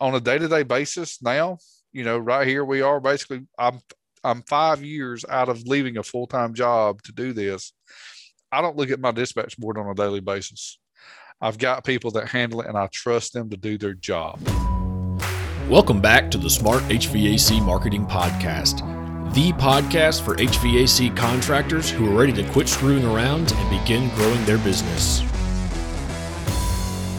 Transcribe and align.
on 0.00 0.14
a 0.14 0.20
day 0.20 0.38
to 0.38 0.48
day 0.48 0.62
basis 0.62 1.22
now, 1.22 1.58
you 1.92 2.04
know, 2.04 2.18
right 2.18 2.46
here 2.46 2.64
we 2.64 2.82
are 2.82 3.00
basically, 3.00 3.46
I'm, 3.58 3.80
I'm 4.22 4.42
five 4.42 4.82
years 4.82 5.24
out 5.28 5.48
of 5.48 5.66
leaving 5.66 5.96
a 5.96 6.02
full 6.02 6.26
time 6.26 6.54
job 6.54 7.02
to 7.02 7.12
do 7.12 7.32
this. 7.32 7.72
I 8.52 8.60
don't 8.60 8.76
look 8.76 8.90
at 8.90 9.00
my 9.00 9.12
dispatch 9.12 9.56
board 9.58 9.78
on 9.78 9.88
a 9.88 9.94
daily 9.94 10.20
basis. 10.20 10.78
I've 11.40 11.58
got 11.58 11.84
people 11.84 12.10
that 12.12 12.28
handle 12.28 12.62
it 12.62 12.66
and 12.66 12.78
I 12.78 12.86
trust 12.88 13.32
them 13.32 13.50
to 13.50 13.56
do 13.56 13.76
their 13.76 13.94
job. 13.94 14.40
Welcome 15.68 16.00
back 16.00 16.30
to 16.30 16.38
the 16.38 16.48
Smart 16.48 16.82
HVAC 16.84 17.62
Marketing 17.62 18.06
Podcast, 18.06 18.78
the 19.34 19.52
podcast 19.52 20.22
for 20.22 20.36
HVAC 20.36 21.16
contractors 21.16 21.90
who 21.90 22.08
are 22.08 22.18
ready 22.18 22.32
to 22.34 22.48
quit 22.52 22.68
screwing 22.68 23.04
around 23.04 23.52
and 23.52 23.80
begin 23.80 24.08
growing 24.14 24.44
their 24.44 24.58
business. 24.58 25.22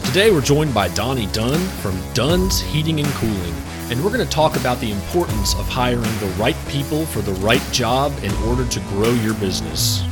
Today 0.08 0.30
we're 0.30 0.40
joined 0.40 0.72
by 0.72 0.88
Donnie 0.94 1.26
Dunn 1.32 1.60
from 1.82 2.00
Dunn's 2.14 2.62
Heating 2.62 2.98
and 2.98 3.08
Cooling, 3.08 3.54
and 3.90 4.02
we're 4.02 4.10
going 4.10 4.26
to 4.26 4.32
talk 4.32 4.56
about 4.56 4.80
the 4.80 4.90
importance 4.90 5.54
of 5.56 5.68
hiring 5.68 6.00
the 6.00 6.34
right 6.38 6.56
people 6.66 7.04
for 7.04 7.20
the 7.20 7.34
right 7.34 7.60
job 7.72 8.14
in 8.22 8.32
order 8.44 8.66
to 8.66 8.80
grow 8.88 9.10
your 9.10 9.34
business. 9.34 10.02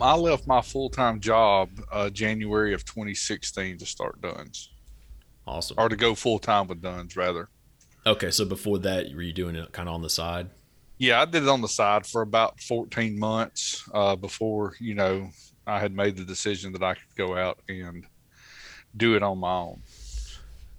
I 0.00 0.14
left 0.14 0.46
my 0.46 0.60
full 0.60 0.88
time 0.88 1.18
job 1.18 1.70
uh, 1.90 2.10
January 2.10 2.74
of 2.74 2.84
2016 2.84 3.76
to 3.78 3.86
start 3.86 4.20
Dunn's. 4.20 4.70
Awesome. 5.44 5.80
Or 5.80 5.88
to 5.88 5.96
go 5.96 6.14
full 6.14 6.38
time 6.38 6.68
with 6.68 6.80
Dunn's, 6.80 7.16
rather. 7.16 7.48
Okay, 8.06 8.30
so 8.30 8.44
before 8.44 8.78
that, 8.78 9.12
were 9.12 9.22
you 9.22 9.32
doing 9.32 9.56
it 9.56 9.72
kind 9.72 9.88
of 9.88 9.96
on 9.96 10.02
the 10.02 10.10
side? 10.10 10.48
Yeah, 10.96 11.20
I 11.20 11.24
did 11.24 11.42
it 11.42 11.48
on 11.48 11.60
the 11.60 11.66
side 11.66 12.06
for 12.06 12.22
about 12.22 12.60
14 12.60 13.18
months 13.18 13.82
uh, 13.92 14.14
before, 14.14 14.76
you 14.78 14.94
know, 14.94 15.30
I 15.66 15.78
had 15.78 15.94
made 15.94 16.16
the 16.16 16.24
decision 16.24 16.72
that 16.72 16.82
I 16.82 16.94
could 16.94 17.14
go 17.16 17.36
out 17.36 17.60
and 17.68 18.04
do 18.96 19.14
it 19.14 19.22
on 19.22 19.38
my 19.38 19.52
own. 19.52 19.82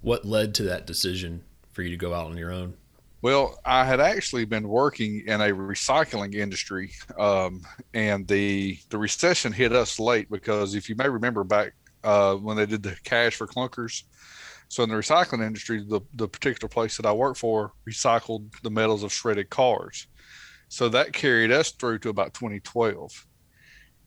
What 0.02 0.26
led 0.26 0.54
to 0.56 0.64
that 0.64 0.86
decision 0.86 1.44
for 1.72 1.82
you 1.82 1.90
to 1.90 1.98
go 1.98 2.14
out 2.14 2.28
on 2.28 2.38
your 2.38 2.52
own? 2.52 2.76
Well, 3.22 3.58
I 3.64 3.86
had 3.86 4.02
actually 4.02 4.44
been 4.44 4.68
working 4.68 5.24
in 5.26 5.40
a 5.40 5.48
recycling 5.48 6.36
industry, 6.36 6.92
um, 7.18 7.62
and 7.94 8.28
the 8.28 8.78
the 8.90 8.98
recession 8.98 9.54
hit 9.54 9.72
us 9.72 9.98
late 9.98 10.30
because 10.30 10.76
if 10.76 10.90
you 10.90 10.96
may 10.96 11.08
remember 11.08 11.46
back 11.46 11.74
uh, 12.04 12.36
when 12.36 12.58
they 12.58 12.66
did 12.66 12.84
the 12.84 12.98
cash 13.06 13.38
for 13.38 13.48
clunkers, 13.48 14.04
so 14.68 14.84
in 14.84 14.90
the 14.90 14.96
recycling 14.96 15.46
industry, 15.46 15.86
the 15.88 16.02
the 16.16 16.28
particular 16.28 16.68
place 16.68 16.98
that 16.98 17.06
I 17.06 17.14
worked 17.14 17.40
for 17.40 17.72
recycled 17.88 18.52
the 18.62 18.70
metals 18.70 19.04
of 19.04 19.14
shredded 19.14 19.50
cars, 19.50 20.08
so 20.68 20.90
that 20.90 21.14
carried 21.14 21.54
us 21.54 21.72
through 21.72 22.00
to 22.00 22.10
about 22.10 22.34
2012, 22.34 23.26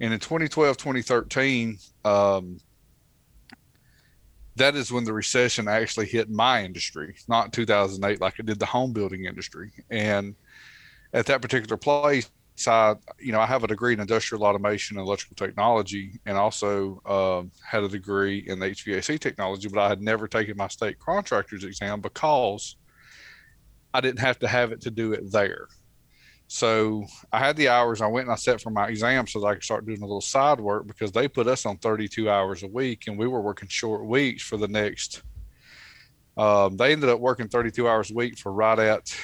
and 0.01 0.13
in 0.13 0.21
2012 0.21 0.77
2013. 0.77 1.79
Um, 2.05 2.59
that 4.57 4.75
is 4.75 4.91
when 4.91 5.05
the 5.05 5.13
recession 5.13 5.69
actually 5.69 6.07
hit 6.07 6.31
my 6.31 6.65
industry, 6.65 7.15
not 7.29 7.53
2008 7.53 8.21
like 8.21 8.39
it 8.39 8.47
did 8.47 8.59
the 8.59 8.67
home 8.67 8.93
building 8.93 9.27
industry. 9.27 9.71
And 9.91 10.35
at 11.13 11.27
that 11.27 11.43
particular 11.43 11.77
place, 11.77 12.31
I, 12.67 12.95
you 13.19 13.33
know, 13.33 13.41
I 13.41 13.47
have 13.47 13.65
a 13.65 13.67
degree 13.67 13.93
in 13.93 14.01
industrial 14.01 14.45
automation 14.45 14.97
and 14.97 15.07
electrical 15.07 15.37
technology, 15.37 16.19
and 16.25 16.39
also 16.39 17.03
um, 17.05 17.51
had 17.63 17.85
a 17.85 17.89
degree 17.89 18.45
in 18.47 18.59
HVAC 18.61 19.21
technology. 19.21 19.69
But 19.69 19.81
I 19.81 19.89
had 19.89 20.01
never 20.01 20.27
taken 20.27 20.57
my 20.57 20.69
state 20.69 20.99
contractor's 20.99 21.65
exam 21.65 22.01
because 22.01 22.77
I 23.93 24.01
didn't 24.01 24.21
have 24.21 24.39
to 24.39 24.49
have 24.49 24.73
it 24.73 24.81
to 24.83 24.91
do 24.91 25.13
it 25.13 25.31
there. 25.31 25.69
So 26.49 27.05
I 27.33 27.39
had 27.39 27.57
the 27.57 27.69
hours. 27.69 28.01
I 28.01 28.07
went 28.07 28.27
and 28.27 28.33
I 28.33 28.37
set 28.37 28.61
for 28.61 28.71
my 28.71 28.89
exam 28.89 29.27
so 29.27 29.41
that 29.41 29.47
I 29.47 29.55
could 29.55 29.65
start 29.65 29.87
doing 29.87 30.03
a 30.03 30.07
little 30.07 30.21
side 30.21 30.61
work 30.61 30.87
because 30.87 31.11
they 31.13 31.27
put 31.27 31.49
us 31.49 31.67
on 31.67 31.79
32 31.79 32.31
hours 32.31 32.63
a 32.63 32.69
week 32.69 33.09
and 33.09 33.19
we 33.19 33.27
were 33.27 33.41
working 33.41 33.69
short 33.69 34.05
weeks 34.05 34.43
for 34.43 34.57
the 34.57 34.69
next. 34.69 35.23
Um, 36.37 36.77
they 36.77 36.93
ended 36.93 37.09
up 37.09 37.19
working 37.19 37.49
32 37.49 37.89
hours 37.89 38.11
a 38.11 38.15
week 38.15 38.39
for 38.39 38.53
right 38.53 38.79
at 38.79 39.15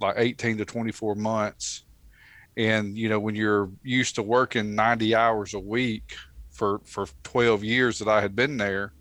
like 0.00 0.14
18 0.18 0.58
to 0.58 0.64
24 0.64 1.16
months. 1.16 1.84
And, 2.56 2.96
you 2.96 3.08
know, 3.08 3.18
when 3.18 3.34
you're 3.34 3.70
used 3.82 4.16
to 4.16 4.22
working 4.22 4.74
90 4.74 5.14
hours 5.14 5.54
a 5.54 5.60
week 5.60 6.14
for, 6.50 6.80
for 6.84 7.06
12 7.24 7.64
years 7.64 7.98
that 7.98 8.08
I 8.08 8.20
had 8.20 8.36
been 8.36 8.56
there, 8.56 8.92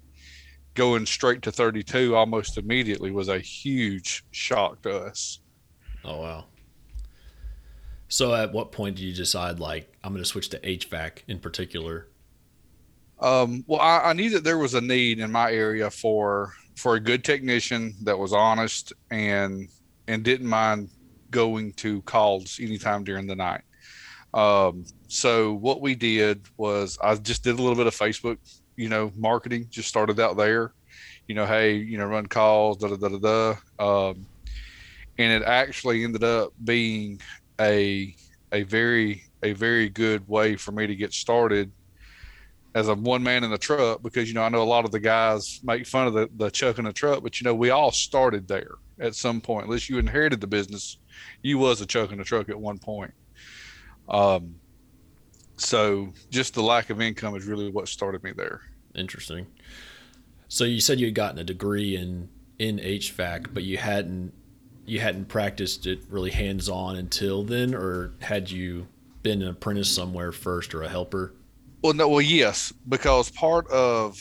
going 0.73 1.05
straight 1.05 1.41
to 1.41 1.51
32 1.51 2.15
almost 2.15 2.57
immediately 2.57 3.11
was 3.11 3.29
a 3.29 3.39
huge 3.39 4.23
shock 4.31 4.81
to 4.83 4.95
us. 4.95 5.41
Oh, 6.05 6.21
wow. 6.21 6.45
So 8.09 8.33
at 8.33 8.53
what 8.53 8.71
point 8.71 8.97
do 8.97 9.03
you 9.03 9.13
decide 9.13 9.59
like 9.59 9.93
I'm 10.03 10.13
going 10.13 10.23
to 10.23 10.29
switch 10.29 10.49
to 10.49 10.59
HVAC 10.59 11.19
in 11.27 11.39
particular? 11.39 12.07
Um, 13.19 13.63
well, 13.67 13.81
I, 13.81 14.09
I, 14.09 14.13
knew 14.13 14.29
that 14.29 14.43
there 14.43 14.59
was 14.59 14.75
a 14.75 14.81
need 14.81 15.19
in 15.19 15.31
my 15.31 15.51
area 15.51 15.89
for 15.89 16.53
for 16.75 16.95
a 16.95 16.99
good 16.99 17.23
technician 17.23 17.95
that 18.03 18.17
was 18.17 18.31
honest 18.31 18.93
and 19.09 19.69
and 20.07 20.23
didn't 20.23 20.47
mind 20.47 20.89
going 21.31 21.73
to 21.73 22.01
calls 22.03 22.59
anytime 22.61 23.03
during 23.03 23.25
the 23.25 23.35
night. 23.35 23.61
Um, 24.33 24.85
so 25.07 25.53
what 25.53 25.81
we 25.81 25.95
did 25.95 26.41
was 26.57 26.97
I 27.01 27.15
just 27.15 27.43
did 27.43 27.57
a 27.57 27.61
little 27.61 27.75
bit 27.75 27.87
of 27.87 27.95
Facebook, 27.95 28.37
you 28.75 28.87
know, 28.87 29.11
marketing. 29.15 29.67
Just 29.71 29.89
started 29.89 30.19
out 30.19 30.37
there, 30.37 30.73
you 31.27 31.33
know, 31.33 31.45
hey, 31.45 31.75
you 31.75 31.97
know, 31.97 32.05
run 32.05 32.27
calls, 32.27 32.77
da 32.77 32.89
da 32.89 32.95
da 32.95 33.17
da 33.17 33.55
da. 33.79 34.09
Um, 34.09 34.27
and 35.17 35.31
it 35.31 35.43
actually 35.43 36.03
ended 36.03 36.23
up 36.23 36.53
being 36.63 37.19
a 37.59 38.15
a 38.51 38.63
very 38.63 39.23
a 39.43 39.53
very 39.53 39.89
good 39.89 40.27
way 40.27 40.55
for 40.55 40.71
me 40.71 40.87
to 40.87 40.95
get 40.95 41.13
started 41.13 41.71
as 42.75 42.87
a 42.87 42.95
one 42.95 43.23
man 43.23 43.43
in 43.43 43.49
the 43.49 43.57
truck 43.57 44.01
because 44.03 44.27
you 44.27 44.35
know 44.35 44.43
I 44.43 44.49
know 44.49 44.61
a 44.61 44.63
lot 44.63 44.85
of 44.85 44.91
the 44.91 44.99
guys 44.99 45.59
make 45.63 45.87
fun 45.87 46.07
of 46.07 46.13
the, 46.13 46.29
the 46.37 46.49
chuck 46.49 46.77
in 46.77 46.85
the 46.85 46.93
truck, 46.93 47.23
but 47.23 47.39
you 47.39 47.45
know 47.45 47.55
we 47.55 47.69
all 47.69 47.91
started 47.91 48.47
there 48.47 48.75
at 48.99 49.15
some 49.15 49.41
point. 49.41 49.65
Unless 49.65 49.89
you 49.89 49.97
inherited 49.97 50.41
the 50.41 50.47
business, 50.47 50.97
you 51.41 51.57
was 51.57 51.81
a 51.81 51.85
chuck 51.85 52.11
in 52.11 52.17
the 52.17 52.23
truck 52.23 52.49
at 52.49 52.59
one 52.59 52.77
point. 52.77 53.13
Um, 54.09 54.55
so 55.57 56.13
just 56.29 56.53
the 56.53 56.61
lack 56.61 56.89
of 56.89 57.01
income 57.01 57.35
is 57.35 57.45
really 57.45 57.69
what 57.71 57.87
started 57.87 58.23
me 58.23 58.31
there. 58.31 58.61
Interesting. 58.95 59.47
So 60.47 60.63
you 60.63 60.79
said 60.79 60.99
you 60.99 61.07
had 61.07 61.15
gotten 61.15 61.39
a 61.39 61.43
degree 61.43 61.95
in 61.95 62.29
in 62.59 62.77
HVAC, 62.77 63.53
but 63.53 63.63
you 63.63 63.77
hadn't 63.77 64.33
you 64.87 65.01
hadn't 65.01 65.25
practiced 65.25 65.85
it 65.85 65.99
really 66.09 66.31
hands 66.31 66.69
on 66.69 66.95
until 66.95 67.43
then, 67.43 67.75
or 67.75 68.13
had 68.21 68.49
you 68.49 68.87
been 69.21 69.41
an 69.41 69.49
apprentice 69.49 69.93
somewhere 69.93 70.31
first 70.31 70.73
or 70.73 70.81
a 70.81 70.87
helper? 70.87 71.33
Well, 71.83 71.93
no, 71.93 72.07
well, 72.07 72.21
yes, 72.21 72.73
because 72.87 73.29
part 73.29 73.69
of 73.69 74.17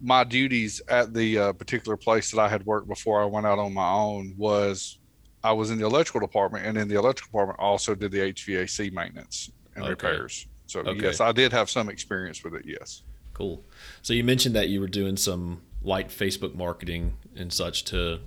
my 0.00 0.24
duties 0.24 0.80
at 0.88 1.12
the 1.12 1.38
uh, 1.38 1.52
particular 1.52 1.96
place 1.96 2.30
that 2.30 2.40
I 2.40 2.48
had 2.48 2.64
worked 2.64 2.88
before 2.88 3.22
I 3.22 3.26
went 3.26 3.46
out 3.46 3.58
on 3.58 3.74
my 3.74 3.88
own 3.88 4.34
was 4.38 4.98
I 5.44 5.52
was 5.52 5.70
in 5.70 5.78
the 5.78 5.84
electrical 5.84 6.20
department, 6.20 6.64
and 6.64 6.78
in 6.78 6.88
the 6.88 6.96
electrical 6.96 7.28
department 7.28 7.60
also 7.60 7.94
did 7.94 8.10
the 8.10 8.32
HVAC 8.32 8.90
maintenance 8.92 9.50
and 9.74 9.84
okay. 9.84 9.90
repairs. 9.90 10.46
So 10.66 10.80
okay. 10.80 11.02
yes, 11.02 11.20
I 11.20 11.32
did 11.32 11.52
have 11.52 11.68
some 11.68 11.90
experience 11.90 12.42
with 12.42 12.54
it. 12.54 12.62
Yes. 12.64 13.02
Cool. 13.34 13.62
So 14.00 14.14
you 14.14 14.24
mentioned 14.24 14.56
that 14.56 14.70
you 14.70 14.80
were 14.80 14.88
doing 14.88 15.18
some 15.18 15.60
light 15.82 16.08
Facebook 16.08 16.54
marketing 16.54 17.16
and 17.36 17.52
such 17.52 17.84
to 17.84 18.20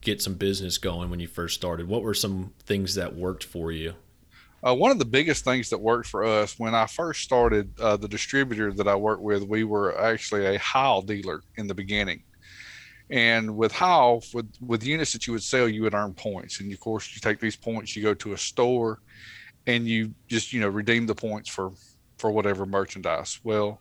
get 0.00 0.22
some 0.22 0.34
business 0.34 0.78
going 0.78 1.10
when 1.10 1.20
you 1.20 1.26
first 1.26 1.54
started? 1.54 1.88
What 1.88 2.02
were 2.02 2.14
some 2.14 2.52
things 2.64 2.94
that 2.94 3.14
worked 3.14 3.44
for 3.44 3.72
you? 3.72 3.94
Uh, 4.66 4.74
one 4.74 4.90
of 4.90 4.98
the 4.98 5.04
biggest 5.04 5.44
things 5.44 5.70
that 5.70 5.78
worked 5.78 6.08
for 6.08 6.24
us 6.24 6.58
when 6.58 6.74
I 6.74 6.86
first 6.86 7.22
started 7.22 7.78
uh, 7.78 7.96
the 7.96 8.08
distributor 8.08 8.72
that 8.72 8.88
I 8.88 8.96
worked 8.96 9.22
with, 9.22 9.42
we 9.42 9.64
were 9.64 9.98
actually 9.98 10.46
a 10.46 10.58
Heil 10.58 11.02
dealer 11.02 11.42
in 11.56 11.66
the 11.66 11.74
beginning. 11.74 12.22
And 13.10 13.56
with 13.56 13.70
Heil, 13.70 14.22
with 14.34 14.50
with 14.60 14.82
units 14.82 15.12
that 15.12 15.26
you 15.26 15.32
would 15.32 15.42
sell, 15.42 15.68
you 15.68 15.82
would 15.82 15.94
earn 15.94 16.14
points. 16.14 16.58
And 16.60 16.72
of 16.72 16.80
course, 16.80 17.14
you 17.14 17.20
take 17.20 17.38
these 17.38 17.54
points, 17.54 17.94
you 17.94 18.02
go 18.02 18.14
to 18.14 18.32
a 18.32 18.38
store, 18.38 19.00
and 19.66 19.86
you 19.86 20.12
just 20.26 20.52
you 20.52 20.60
know 20.60 20.68
redeem 20.68 21.06
the 21.06 21.14
points 21.14 21.48
for 21.48 21.70
for 22.18 22.30
whatever 22.32 22.66
merchandise. 22.66 23.38
Well, 23.44 23.80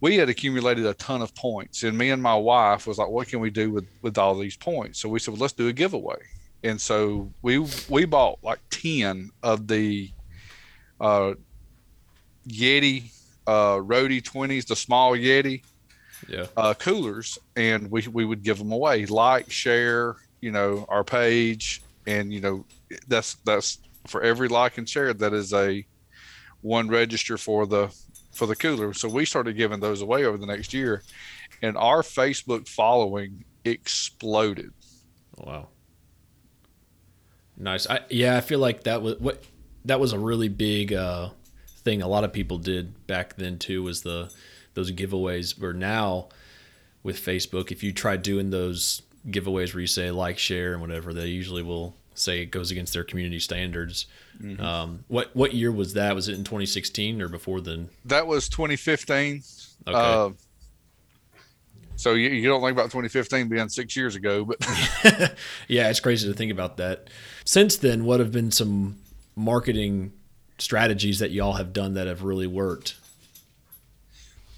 we 0.00 0.16
had 0.16 0.28
accumulated 0.28 0.86
a 0.86 0.94
ton 0.94 1.22
of 1.22 1.34
points 1.34 1.82
and 1.82 1.96
me 1.96 2.10
and 2.10 2.22
my 2.22 2.34
wife 2.34 2.86
was 2.86 2.98
like 2.98 3.08
what 3.08 3.28
can 3.28 3.40
we 3.40 3.50
do 3.50 3.70
with 3.70 3.86
with 4.02 4.18
all 4.18 4.34
these 4.34 4.56
points? 4.56 5.00
So 5.00 5.08
we 5.08 5.18
said 5.18 5.32
well, 5.32 5.42
let's 5.42 5.52
do 5.52 5.68
a 5.68 5.72
giveaway. 5.72 6.18
And 6.62 6.80
so 6.80 7.30
we 7.42 7.58
we 7.88 8.04
bought 8.04 8.38
like 8.42 8.60
10 8.70 9.30
of 9.42 9.66
the 9.66 10.10
uh 11.00 11.34
yeti 12.48 13.10
uh 13.46 13.76
Roadie 13.76 14.22
20s 14.22 14.66
the 14.66 14.76
small 14.76 15.12
yeti 15.12 15.62
yeah. 16.28 16.46
uh 16.56 16.74
coolers 16.74 17.38
and 17.56 17.90
we 17.90 18.06
we 18.08 18.24
would 18.24 18.42
give 18.42 18.58
them 18.58 18.72
away. 18.72 19.06
Like 19.06 19.50
share 19.50 20.16
you 20.40 20.50
know 20.50 20.86
our 20.88 21.04
page 21.04 21.82
and 22.06 22.32
you 22.32 22.40
know 22.40 22.64
that's 23.08 23.34
that's 23.44 23.78
for 24.06 24.22
every 24.22 24.48
like 24.48 24.78
and 24.78 24.88
share 24.88 25.12
that 25.12 25.34
is 25.34 25.52
a 25.52 25.84
one 26.62 26.88
register 26.88 27.36
for 27.36 27.66
the 27.66 27.94
for 28.40 28.46
the 28.46 28.56
cooler. 28.56 28.94
So 28.94 29.06
we 29.06 29.26
started 29.26 29.54
giving 29.58 29.80
those 29.80 30.00
away 30.00 30.24
over 30.24 30.38
the 30.38 30.46
next 30.46 30.72
year, 30.72 31.02
and 31.60 31.76
our 31.76 32.00
Facebook 32.00 32.66
following 32.66 33.44
exploded. 33.66 34.72
Wow. 35.36 35.68
Nice. 37.58 37.86
I, 37.86 38.00
yeah, 38.08 38.38
I 38.38 38.40
feel 38.40 38.58
like 38.58 38.84
that 38.84 39.02
was 39.02 39.20
what 39.20 39.44
that 39.84 40.00
was 40.00 40.14
a 40.14 40.18
really 40.18 40.48
big 40.48 40.94
uh, 40.94 41.28
thing. 41.84 42.00
A 42.00 42.08
lot 42.08 42.24
of 42.24 42.32
people 42.32 42.56
did 42.56 43.06
back 43.06 43.36
then 43.36 43.58
too. 43.58 43.82
Was 43.82 44.00
the 44.00 44.32
those 44.72 44.90
giveaways 44.90 45.60
where 45.60 45.74
now 45.74 46.30
with 47.02 47.20
Facebook. 47.20 47.70
If 47.70 47.82
you 47.82 47.92
try 47.92 48.16
doing 48.16 48.48
those 48.48 49.02
giveaways 49.26 49.74
where 49.74 49.82
you 49.82 49.86
say 49.86 50.10
like, 50.10 50.38
share, 50.38 50.72
and 50.72 50.80
whatever, 50.80 51.12
they 51.12 51.26
usually 51.26 51.62
will 51.62 51.94
say 52.20 52.42
it 52.42 52.46
goes 52.46 52.70
against 52.70 52.92
their 52.92 53.04
community 53.04 53.40
standards. 53.40 54.06
Mm-hmm. 54.40 54.62
Um, 54.62 55.04
what 55.08 55.34
what 55.34 55.54
year 55.54 55.72
was 55.72 55.94
that? 55.94 56.14
Was 56.14 56.28
it 56.28 56.34
in 56.34 56.44
2016 56.44 57.20
or 57.20 57.28
before 57.28 57.60
then? 57.60 57.88
That 58.04 58.26
was 58.26 58.48
2015. 58.48 59.42
Okay. 59.86 59.96
Uh, 59.96 60.30
so 61.96 62.14
you, 62.14 62.30
you 62.30 62.48
don't 62.48 62.62
think 62.62 62.72
about 62.72 62.84
2015 62.84 63.48
being 63.48 63.68
six 63.68 63.94
years 63.94 64.16
ago, 64.16 64.46
but 64.46 64.56
yeah, 65.68 65.90
it's 65.90 66.00
crazy 66.00 66.26
to 66.28 66.34
think 66.34 66.50
about 66.50 66.78
that. 66.78 67.08
Since 67.44 67.76
then, 67.76 68.04
what 68.04 68.20
have 68.20 68.32
been 68.32 68.50
some 68.50 68.98
marketing 69.36 70.12
strategies 70.56 71.18
that 71.18 71.30
y'all 71.30 71.54
have 71.54 71.74
done 71.74 71.94
that 71.94 72.06
have 72.06 72.22
really 72.22 72.46
worked? 72.46 72.96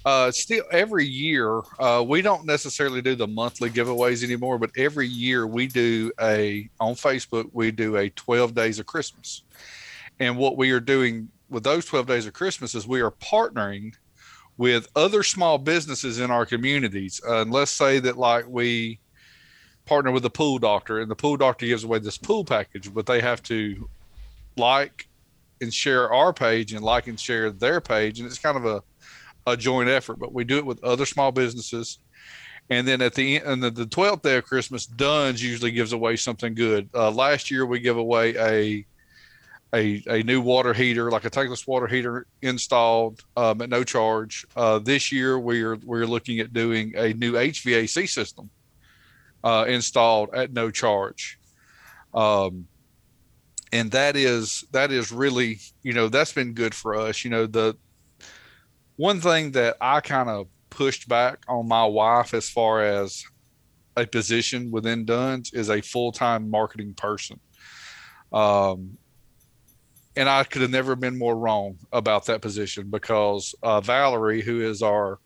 Uh, 0.05 0.31
still 0.31 0.63
every 0.71 1.05
year, 1.05 1.61
uh, 1.79 2.03
we 2.05 2.21
don't 2.21 2.45
necessarily 2.45 3.01
do 3.01 3.15
the 3.15 3.27
monthly 3.27 3.69
giveaways 3.69 4.23
anymore, 4.23 4.57
but 4.57 4.69
every 4.77 5.07
year 5.07 5.47
we 5.47 5.65
do 5.65 6.11
a 6.19 6.69
on 6.79 6.93
Facebook 6.93 7.49
we 7.53 7.71
do 7.71 7.95
a 7.95 8.09
12 8.09 8.53
days 8.53 8.79
of 8.79 8.85
Christmas, 8.85 9.43
and 10.19 10.37
what 10.37 10.57
we 10.57 10.71
are 10.71 10.81
doing 10.81 11.29
with 11.49 11.63
those 11.63 11.85
12 11.85 12.05
days 12.05 12.25
of 12.25 12.33
Christmas 12.33 12.75
is 12.75 12.85
we 12.85 13.01
are 13.01 13.11
partnering 13.11 13.93
with 14.57 14.87
other 14.95 15.23
small 15.23 15.57
businesses 15.57 16.19
in 16.19 16.29
our 16.29 16.45
communities. 16.45 17.21
Uh, 17.27 17.41
and 17.41 17.51
let's 17.51 17.71
say 17.71 17.99
that 17.99 18.17
like 18.17 18.45
we 18.47 18.99
partner 19.85 20.11
with 20.11 20.23
the 20.23 20.29
pool 20.29 20.59
doctor, 20.59 20.99
and 20.99 21.09
the 21.09 21.15
pool 21.15 21.37
doctor 21.37 21.65
gives 21.65 21.85
away 21.85 21.99
this 21.99 22.17
pool 22.17 22.43
package, 22.43 22.93
but 22.93 23.05
they 23.05 23.21
have 23.21 23.41
to 23.43 23.89
like 24.57 25.07
and 25.61 25.73
share 25.73 26.11
our 26.11 26.33
page 26.33 26.73
and 26.73 26.83
like 26.83 27.07
and 27.07 27.17
share 27.17 27.49
their 27.51 27.79
page, 27.79 28.19
and 28.19 28.27
it's 28.27 28.37
kind 28.37 28.57
of 28.57 28.65
a 28.65 28.83
a 29.45 29.57
joint 29.57 29.89
effort, 29.89 30.19
but 30.19 30.33
we 30.33 30.43
do 30.43 30.57
it 30.57 30.65
with 30.65 30.83
other 30.83 31.05
small 31.05 31.31
businesses. 31.31 31.99
And 32.69 32.87
then 32.87 33.01
at 33.01 33.13
the 33.13 33.37
end, 33.37 33.63
and 33.63 33.75
the, 33.75 33.85
12th 33.85 34.21
day 34.21 34.37
of 34.37 34.45
Christmas, 34.45 34.85
Dunn's 34.85 35.43
usually 35.43 35.71
gives 35.71 35.91
away 35.91 36.15
something 36.15 36.53
good. 36.53 36.89
Uh, 36.93 37.11
last 37.11 37.51
year, 37.51 37.65
we 37.65 37.79
give 37.79 37.97
away 37.97 38.35
a, 38.37 38.85
a, 39.75 40.03
a 40.07 40.23
new 40.23 40.39
water 40.39 40.73
heater, 40.73 41.11
like 41.11 41.25
a 41.25 41.29
tankless 41.29 41.67
water 41.67 41.87
heater 41.87 42.25
installed 42.41 43.21
um, 43.35 43.61
at 43.61 43.69
no 43.69 43.83
charge. 43.83 44.45
Uh, 44.55 44.79
this 44.79 45.11
year, 45.11 45.37
we're, 45.37 45.75
we're 45.83 46.05
looking 46.05 46.39
at 46.39 46.53
doing 46.53 46.93
a 46.95 47.13
new 47.13 47.33
HVAC 47.33 48.07
system 48.07 48.49
uh, 49.43 49.65
installed 49.67 50.29
at 50.33 50.53
no 50.53 50.71
charge. 50.71 51.39
Um, 52.13 52.67
and 53.73 53.89
that 53.91 54.15
is 54.15 54.63
that 54.71 54.91
is 54.91 55.11
really 55.11 55.59
you 55.81 55.93
know 55.93 56.07
that's 56.07 56.31
been 56.31 56.53
good 56.53 56.75
for 56.75 56.95
us 56.95 57.25
you 57.25 57.31
know 57.31 57.47
the 57.47 57.75
one 58.95 59.19
thing 59.19 59.51
that 59.51 59.77
I 59.81 60.01
kind 60.01 60.29
of 60.29 60.47
pushed 60.69 61.07
back 61.07 61.43
on 61.47 61.67
my 61.67 61.85
wife 61.85 62.33
as 62.33 62.49
far 62.49 62.83
as 62.83 63.23
a 63.95 64.05
position 64.07 64.71
within 64.71 65.05
Dunn's 65.05 65.53
is 65.53 65.69
a 65.69 65.81
full 65.81 66.11
time 66.11 66.49
marketing 66.49 66.93
person. 66.93 67.39
Um, 68.31 68.97
and 70.15 70.29
I 70.29 70.43
could 70.43 70.61
have 70.61 70.71
never 70.71 70.95
been 70.95 71.17
more 71.17 71.35
wrong 71.35 71.77
about 71.91 72.25
that 72.25 72.41
position 72.41 72.89
because 72.89 73.55
uh, 73.63 73.81
Valerie, 73.81 74.41
who 74.41 74.61
is 74.61 74.81
our 74.81 75.19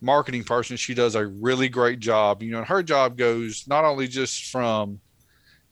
marketing 0.00 0.44
person, 0.44 0.76
she 0.76 0.94
does 0.94 1.14
a 1.14 1.26
really 1.26 1.68
great 1.68 2.00
job. 2.00 2.42
You 2.42 2.52
know, 2.52 2.58
and 2.58 2.66
her 2.66 2.82
job 2.82 3.16
goes 3.16 3.64
not 3.66 3.84
only 3.84 4.08
just 4.08 4.50
from 4.50 5.00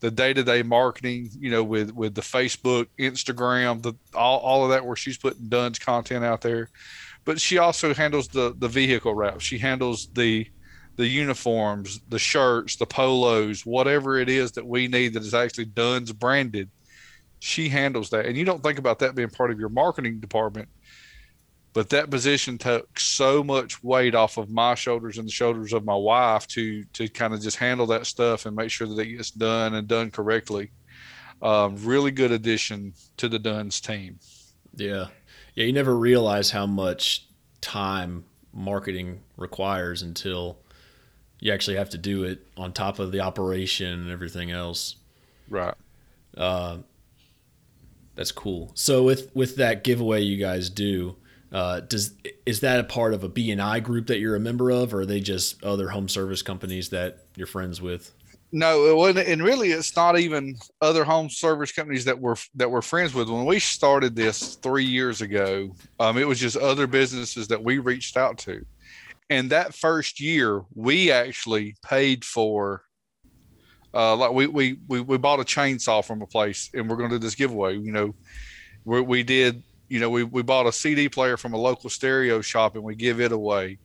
the 0.00 0.11
day 0.11 0.32
to 0.32 0.43
day 0.43 0.62
marketing, 0.62 1.31
you 1.38 1.50
know, 1.50 1.62
with 1.62 1.93
with 1.93 2.14
the 2.14 2.22
Facebook, 2.22 2.87
Instagram, 2.99 3.82
the 3.82 3.94
all, 4.14 4.38
all 4.38 4.64
of 4.64 4.70
that 4.70 4.87
where 4.87 4.96
she's 4.96 5.19
putting 5.19 5.49
Dunn's 5.49 5.78
content 5.78 6.25
out 6.25 6.40
there 6.40 6.70
but 7.25 7.40
she 7.40 7.58
also 7.58 7.94
handles 7.94 8.28
the 8.28 8.55
the 8.58 8.69
vehicle 8.69 9.14
route. 9.14 9.43
She 9.43 9.58
handles 9.58 10.08
the 10.12 10.46
the 10.96 11.06
uniforms, 11.06 12.00
the 12.08 12.19
shirts, 12.19 12.76
the 12.76 12.87
polos, 12.87 13.64
whatever 13.64 14.19
it 14.19 14.28
is 14.28 14.52
that 14.52 14.67
we 14.67 14.87
need 14.87 15.14
that 15.14 15.22
is 15.22 15.34
actually 15.34 15.64
Dunn's 15.67 16.12
branded. 16.12 16.69
She 17.38 17.70
handles 17.70 18.11
that, 18.11 18.26
and 18.26 18.37
you 18.37 18.44
don't 18.44 18.62
think 18.62 18.78
about 18.78 18.99
that 18.99 19.14
being 19.14 19.31
part 19.31 19.50
of 19.50 19.58
your 19.58 19.70
marketing 19.70 20.20
department. 20.20 20.69
But 21.72 21.88
that 21.90 22.11
position 22.11 22.58
took 22.58 22.99
so 22.99 23.44
much 23.44 23.82
weight 23.82 24.14
off 24.14 24.37
of 24.37 24.50
my 24.50 24.75
shoulders 24.75 25.19
and 25.19 25.26
the 25.26 25.32
shoulders 25.32 25.72
of 25.72 25.84
my 25.84 25.94
wife 25.94 26.46
to 26.49 26.84
to 26.94 27.08
kind 27.08 27.32
of 27.32 27.40
just 27.40 27.56
handle 27.56 27.87
that 27.87 28.06
stuff 28.06 28.44
and 28.44 28.56
make 28.56 28.70
sure 28.70 28.88
that 28.88 28.99
it 28.99 29.17
gets 29.17 29.31
done 29.31 29.75
and 29.75 29.87
done 29.87 30.11
correctly. 30.11 30.72
Um, 31.40 31.76
really 31.76 32.11
good 32.11 32.32
addition 32.32 32.93
to 33.19 33.28
the 33.28 33.38
Dunn's 33.38 33.81
team. 33.81 34.19
Yeah, 34.75 35.06
yeah, 35.55 35.64
you 35.64 35.73
never 35.73 35.97
realize 35.97 36.50
how 36.50 36.67
much 36.67 37.26
time 37.61 38.25
marketing 38.52 39.20
requires 39.37 40.02
until 40.02 40.58
you 41.41 41.52
actually 41.52 41.76
have 41.76 41.91
to 41.91 41.99
do 41.99 42.25
it 42.25 42.47
on 42.56 42.73
top 42.73 42.99
of 42.99 43.12
the 43.12 43.20
operation 43.20 44.00
and 44.00 44.11
everything 44.11 44.50
else. 44.50 44.97
Right. 45.49 45.75
Uh, 46.37 46.79
that's 48.14 48.32
cool. 48.32 48.70
So 48.75 49.02
with 49.02 49.35
with 49.35 49.56
that 49.56 49.85
giveaway 49.85 50.23
you 50.23 50.37
guys 50.37 50.69
do, 50.69 51.17
uh, 51.53 51.81
does 51.81 52.12
is 52.44 52.61
that 52.61 52.81
a 52.81 52.85
part 52.85 53.14
of 53.14 53.25
a 53.25 53.29
BNI 53.29 53.82
group 53.82 54.06
that 54.08 54.19
you're 54.19 54.37
a 54.37 54.41
member 54.41 54.70
of, 54.70 54.93
or 54.93 55.00
are 55.00 55.06
they 55.06 55.20
just 55.20 55.62
other 55.64 55.88
home 55.88 56.08
service 56.08 56.43
companies 56.43 56.91
that 56.91 57.25
you're 57.37 57.46
friends 57.46 57.81
with? 57.81 58.12
No, 58.52 58.87
it 58.87 58.97
wasn't, 58.97 59.29
and 59.29 59.43
really, 59.43 59.70
it's 59.70 59.94
not 59.94 60.19
even 60.19 60.56
other 60.81 61.05
home 61.05 61.31
service 61.31 61.70
companies 61.70 62.05
that 62.06 62.19
we're 62.19 62.35
that 62.56 62.69
we're 62.70 62.82
friends 62.82 63.14
with. 63.14 63.29
When 63.29 63.44
we 63.44 63.61
started 63.61 64.17
this 64.17 64.56
three 64.56 64.85
years 64.85 65.20
ago, 65.20 65.70
um, 66.00 66.19
it 66.19 66.26
was 66.26 66.41
just 66.41 66.56
other 66.56 66.88
businesses 66.88 67.47
that 67.49 67.62
we 67.62 67.79
reached 67.79 68.17
out 68.17 68.38
to, 68.38 68.64
and 69.29 69.50
that 69.50 69.75
first 69.75 70.20
year, 70.20 70.62
we 70.75 71.12
actually 71.12 71.76
paid 71.85 72.25
for. 72.25 72.82
Uh, 73.94 74.17
like 74.17 74.32
we, 74.32 74.47
we 74.49 74.79
we 74.88 75.00
we 75.00 75.17
bought 75.17 75.41
a 75.41 75.44
chainsaw 75.44 76.05
from 76.05 76.20
a 76.20 76.26
place, 76.26 76.70
and 76.75 76.88
we're 76.88 76.96
going 76.96 77.11
to 77.11 77.19
do 77.19 77.23
this 77.23 77.37
giveaway. 77.37 77.76
You 77.76 77.93
know, 77.93 78.14
we 78.85 79.00
we 79.00 79.23
did. 79.23 79.62
You 79.88 80.00
know, 80.00 80.11
we 80.11 80.25
we 80.25 80.43
bought 80.43 80.67
a 80.67 80.73
CD 80.73 81.08
player 81.08 81.37
from 81.37 81.53
a 81.53 81.56
local 81.56 81.88
stereo 81.88 82.41
shop, 82.41 82.75
and 82.75 82.82
we 82.82 82.96
give 82.96 83.20
it 83.20 83.31
away. 83.31 83.79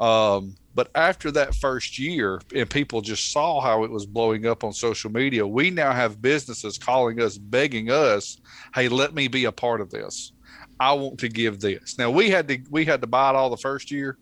Um, 0.00 0.54
but 0.74 0.90
after 0.94 1.30
that 1.32 1.54
first 1.54 1.98
year, 1.98 2.40
and 2.54 2.68
people 2.68 3.02
just 3.02 3.32
saw 3.32 3.60
how 3.60 3.84
it 3.84 3.90
was 3.90 4.06
blowing 4.06 4.46
up 4.46 4.64
on 4.64 4.72
social 4.72 5.10
media, 5.10 5.46
we 5.46 5.70
now 5.70 5.92
have 5.92 6.22
businesses 6.22 6.78
calling 6.78 7.20
us, 7.20 7.36
begging 7.36 7.90
us, 7.90 8.38
"Hey, 8.74 8.88
let 8.88 9.14
me 9.14 9.28
be 9.28 9.44
a 9.44 9.52
part 9.52 9.80
of 9.80 9.90
this. 9.90 10.32
I 10.78 10.92
want 10.94 11.18
to 11.20 11.28
give 11.28 11.60
this." 11.60 11.98
Now 11.98 12.10
we 12.10 12.30
had 12.30 12.48
to 12.48 12.58
we 12.70 12.84
had 12.86 13.02
to 13.02 13.06
buy 13.06 13.30
it 13.30 13.36
all 13.36 13.50
the 13.50 13.58
first 13.58 13.90
year, 13.90 14.16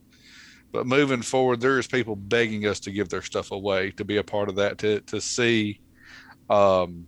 but 0.73 0.87
moving 0.87 1.23
forward, 1.23 1.61
there 1.61 1.79
is 1.79 1.87
people 1.87 2.17
begging 2.17 2.67
us 2.67 2.81
to 2.81 2.91
give 2.91 3.09
their 3.09 3.23
stuff 3.23 3.53
away 3.53 3.93
to 3.93 4.05
be 4.05 4.17
a 4.17 4.25
part 4.25 4.49
of 4.49 4.57
that 4.57 4.79
to 4.79 5.01
to 5.03 5.21
see, 5.21 5.81
um, 6.51 7.07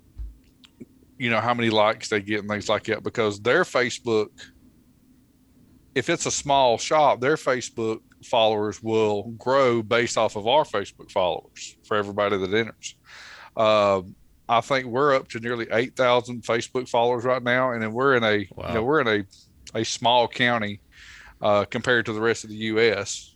you 1.18 1.30
know, 1.30 1.40
how 1.40 1.54
many 1.54 1.70
likes 1.70 2.08
they 2.08 2.20
get 2.20 2.40
and 2.40 2.48
things 2.48 2.68
like 2.68 2.84
that 2.84 3.02
because 3.02 3.40
their 3.40 3.64
Facebook, 3.64 4.28
if 5.94 6.08
it's 6.08 6.26
a 6.26 6.30
small 6.30 6.78
shop, 6.78 7.20
their 7.20 7.36
Facebook 7.36 8.00
followers 8.24 8.82
will 8.82 9.22
grow 9.32 9.82
based 9.82 10.16
off 10.18 10.36
of 10.36 10.46
our 10.46 10.64
Facebook 10.64 11.10
followers 11.10 11.76
for 11.84 11.96
everybody 11.96 12.36
that 12.36 12.52
enters. 12.52 12.94
Uh, 13.56 14.02
I 14.48 14.60
think 14.60 14.86
we're 14.86 15.14
up 15.14 15.28
to 15.28 15.38
nearly 15.38 15.66
eight 15.70 15.96
thousand 15.96 16.42
Facebook 16.42 16.88
followers 16.88 17.24
right 17.24 17.42
now, 17.42 17.72
and 17.72 17.82
then 17.82 17.92
we're 17.92 18.16
in 18.16 18.24
a 18.24 18.48
wow. 18.54 18.68
you 18.68 18.74
know 18.74 18.82
we're 18.82 19.00
in 19.00 19.08
a 19.08 19.78
a 19.78 19.84
small 19.84 20.26
county 20.26 20.80
uh, 21.40 21.64
compared 21.64 22.06
to 22.06 22.12
the 22.12 22.20
rest 22.20 22.44
of 22.44 22.50
the 22.50 22.56
U.S. 22.56 23.34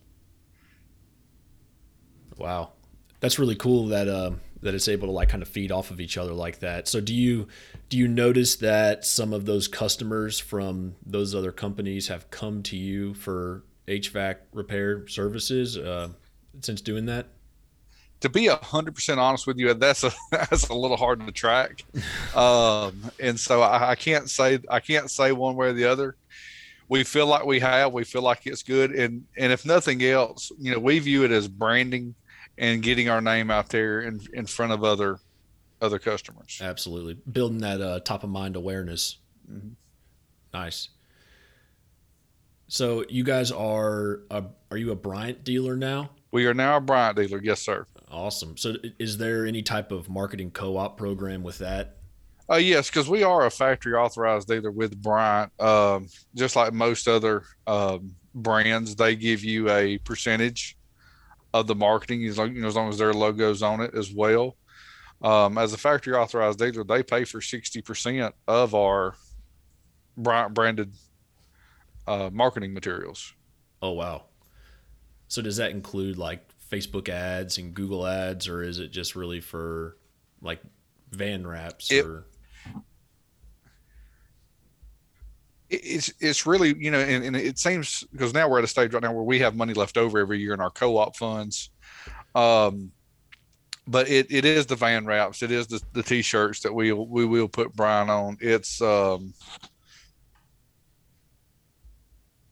Wow, 2.37 2.73
that's 3.21 3.39
really 3.39 3.55
cool 3.55 3.87
that 3.87 4.09
uh, 4.09 4.31
that 4.61 4.75
it's 4.75 4.87
able 4.87 5.07
to 5.07 5.13
like 5.13 5.29
kind 5.29 5.41
of 5.41 5.47
feed 5.47 5.71
off 5.71 5.91
of 5.91 6.01
each 6.01 6.17
other 6.17 6.33
like 6.33 6.59
that. 6.59 6.87
So 6.87 6.99
do 6.99 7.13
you 7.13 7.47
do 7.87 7.97
you 7.97 8.07
notice 8.07 8.57
that 8.57 9.05
some 9.05 9.31
of 9.31 9.45
those 9.45 9.67
customers 9.67 10.39
from 10.39 10.95
those 11.05 11.33
other 11.33 11.51
companies 11.51 12.09
have 12.09 12.29
come 12.29 12.61
to 12.63 12.75
you 12.75 13.13
for 13.13 13.63
HVAC 13.87 14.37
repair 14.53 15.07
services 15.07 15.77
uh, 15.77 16.09
since 16.61 16.81
doing 16.81 17.05
that? 17.05 17.27
To 18.21 18.29
be 18.29 18.47
a 18.47 18.55
hundred 18.55 18.95
percent 18.95 19.19
honest 19.19 19.45
with 19.45 19.57
you, 19.57 19.73
that's 19.73 20.03
a 20.03 20.11
that's 20.31 20.69
a 20.69 20.73
little 20.73 20.97
hard 20.97 21.25
to 21.25 21.31
track, 21.31 21.83
um, 22.35 23.11
and 23.19 23.39
so 23.39 23.61
I, 23.61 23.91
I 23.91 23.95
can't 23.95 24.29
say 24.29 24.59
I 24.69 24.79
can't 24.79 25.11
say 25.11 25.31
one 25.31 25.55
way 25.55 25.67
or 25.67 25.73
the 25.73 25.85
other. 25.85 26.15
We 26.87 27.03
feel 27.03 27.27
like 27.27 27.45
we 27.45 27.59
have, 27.59 27.93
we 27.93 28.03
feel 28.03 28.21
like 28.21 28.47
it's 28.47 28.63
good, 28.63 28.91
and 28.91 29.25
and 29.37 29.51
if 29.51 29.65
nothing 29.65 30.01
else, 30.03 30.51
you 30.57 30.71
know, 30.71 30.79
we 30.79 30.99
view 30.99 31.23
it 31.23 31.31
as 31.31 31.47
branding 31.47 32.15
and 32.57 32.81
getting 32.81 33.09
our 33.09 33.21
name 33.21 33.51
out 33.51 33.69
there 33.69 34.01
in 34.01 34.21
in 34.33 34.45
front 34.45 34.71
of 34.71 34.83
other 34.83 35.19
other 35.81 35.99
customers. 35.99 36.59
Absolutely, 36.63 37.15
building 37.31 37.59
that 37.59 37.81
uh, 37.81 37.99
top 37.99 38.23
of 38.23 38.29
mind 38.29 38.55
awareness. 38.55 39.17
Mm-hmm. 39.51 39.73
Nice. 40.53 40.89
So 42.67 43.05
you 43.09 43.23
guys 43.23 43.51
are 43.51 44.21
a, 44.31 44.43
are 44.71 44.77
you 44.77 44.91
a 44.91 44.95
Bryant 44.95 45.43
dealer 45.43 45.75
now? 45.75 46.09
We 46.31 46.45
are 46.47 46.53
now 46.53 46.77
a 46.77 46.81
Bryant 46.81 47.17
dealer. 47.17 47.39
Yes, 47.43 47.61
sir. 47.61 47.85
Awesome. 48.09 48.57
So 48.57 48.75
is 48.99 49.17
there 49.17 49.45
any 49.45 49.61
type 49.61 49.91
of 49.91 50.09
marketing 50.09 50.51
co-op 50.51 50.97
program 50.97 51.43
with 51.43 51.59
that? 51.59 51.97
Uh, 52.49 52.55
yes, 52.55 52.89
because 52.89 53.09
we 53.09 53.23
are 53.23 53.45
a 53.45 53.51
factory 53.51 53.93
authorized 53.93 54.47
dealer 54.47 54.71
with 54.71 55.01
Bryant. 55.01 55.51
Um, 55.59 56.07
just 56.35 56.55
like 56.55 56.73
most 56.73 57.07
other 57.07 57.43
um, 57.65 58.15
brands, 58.35 58.95
they 58.95 59.15
give 59.15 59.43
you 59.43 59.69
a 59.69 59.97
percentage 59.99 60.77
of 61.53 61.67
the 61.67 61.75
marketing 61.75 62.25
as 62.25 62.37
long, 62.37 62.53
you 62.53 62.61
know, 62.61 62.67
as 62.67 62.75
long 62.75 62.89
as 62.89 62.97
their 62.97 63.13
logos 63.13 63.63
on 63.63 63.81
it 63.81 63.95
as 63.95 64.13
well. 64.13 64.55
Um, 65.21 65.57
as 65.57 65.73
a 65.73 65.77
factory 65.77 66.13
authorized 66.13 66.59
dealer, 66.59 66.83
they 66.83 67.01
pay 67.01 67.23
for 67.23 67.39
60% 67.39 68.31
of 68.47 68.75
our 68.75 69.15
Bryant 70.17 70.53
branded 70.53 70.93
uh, 72.07 72.29
marketing 72.31 72.73
materials. 72.73 73.33
Oh, 73.81 73.91
wow. 73.91 74.23
So 75.27 75.41
does 75.41 75.57
that 75.57 75.71
include 75.71 76.17
like 76.17 76.47
Facebook 76.71 77.09
ads 77.09 77.57
and 77.57 77.73
Google 77.73 78.05
ads, 78.05 78.47
or 78.47 78.63
is 78.63 78.79
it 78.79 78.91
just 78.91 79.15
really 79.15 79.39
for 79.39 79.97
like 80.41 80.61
van 81.11 81.45
wraps 81.45 81.91
it, 81.91 82.05
or? 82.05 82.25
It's 85.69 86.13
it's 86.19 86.45
really 86.45 86.75
you 86.77 86.91
know, 86.91 86.99
and, 86.99 87.23
and 87.23 87.35
it 87.35 87.57
seems 87.57 88.03
because 88.11 88.33
now 88.33 88.47
we're 88.47 88.59
at 88.59 88.63
a 88.63 88.67
stage 88.67 88.93
right 88.93 89.01
now 89.01 89.13
where 89.13 89.23
we 89.23 89.39
have 89.39 89.55
money 89.55 89.73
left 89.73 89.97
over 89.97 90.19
every 90.19 90.39
year 90.39 90.53
in 90.53 90.61
our 90.61 90.69
co-op 90.69 91.15
funds. 91.15 91.71
Um, 92.35 92.91
but 93.87 94.09
it, 94.09 94.27
it 94.31 94.45
is 94.45 94.65
the 94.65 94.75
van 94.75 95.05
wraps. 95.05 95.43
It 95.43 95.51
is 95.51 95.67
the, 95.67 95.81
the 95.93 96.03
t-shirts 96.03 96.61
that 96.61 96.73
we 96.73 96.91
we 96.91 97.25
will 97.25 97.47
put 97.47 97.75
Bryant 97.75 98.09
on. 98.09 98.37
It's 98.41 98.81
um, 98.81 99.33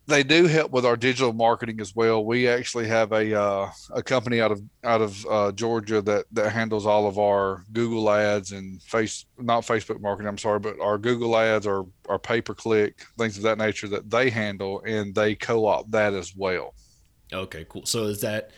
they 0.06 0.24
do 0.24 0.48
help 0.48 0.72
with 0.72 0.86
our 0.86 0.98
digital 0.98 1.32
marketing 1.32 1.80
as 1.80 1.96
well. 1.96 2.26
We 2.26 2.48
actually 2.48 2.88
have 2.88 3.12
a 3.14 3.40
uh, 3.40 3.72
a 3.92 4.04
company 4.04 4.42
out 4.42 4.52
of 4.52 4.62
out 4.84 5.02
of 5.02 5.26
uh, 5.28 5.52
Georgia 5.54 6.02
that 6.02 6.26
that 6.34 6.52
handles 6.52 6.86
all 6.86 7.08
of 7.08 7.18
our 7.18 7.64
Google 7.72 8.10
ads 8.10 8.52
and 8.52 8.82
face 8.84 9.26
not 9.38 9.64
Facebook 9.64 10.02
marketing. 10.02 10.28
I'm 10.28 10.38
sorry, 10.38 10.60
but 10.60 10.80
our 10.80 10.98
Google 10.98 11.38
ads, 11.38 11.66
our 11.66 11.86
our 12.10 12.20
pay 12.20 12.42
per 12.42 12.54
click, 12.54 13.06
things 13.18 13.38
of 13.38 13.44
that 13.44 13.58
nature 13.58 13.88
that 13.90 14.10
they 14.10 14.30
handle, 14.30 14.82
and 14.86 15.16
they 15.16 15.36
co-op 15.36 15.90
that 15.92 16.14
as 16.14 16.36
well. 16.36 16.74
Okay, 17.32 17.66
cool. 17.70 17.86
So 17.86 18.04
is 18.04 18.22
that 18.22 18.52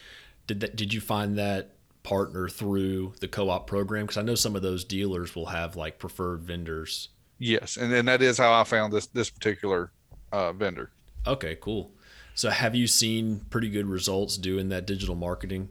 did 0.48 0.62
that 0.62 0.76
did 0.76 0.94
you 0.94 1.02
find 1.02 1.38
that 1.38 1.76
partner 2.02 2.50
through 2.50 3.14
the 3.20 3.28
co-op 3.28 3.68
program? 3.68 4.06
Because 4.06 4.18
I 4.18 4.24
know 4.24 4.36
some 4.36 4.56
of 4.56 4.64
those 4.64 4.84
dealers 4.84 5.36
will 5.36 5.48
have 5.48 5.76
like 5.76 6.00
preferred 6.00 6.42
vendors. 6.42 7.10
Yes, 7.38 7.78
and 7.78 7.94
and 7.94 8.08
that 8.08 8.24
is 8.24 8.40
how 8.40 8.52
I 8.52 8.64
found 8.64 8.92
this 8.92 9.06
this 9.08 9.30
particular 9.30 9.92
uh, 10.32 10.52
vendor. 10.52 10.90
Okay, 11.28 11.58
cool. 11.60 11.92
So 12.36 12.50
have 12.50 12.76
you 12.76 12.88
seen 12.88 13.40
pretty 13.50 13.70
good 13.70 13.88
results 13.88 14.38
doing 14.38 14.70
that 14.70 14.86
digital 14.86 15.16
marketing? 15.16 15.70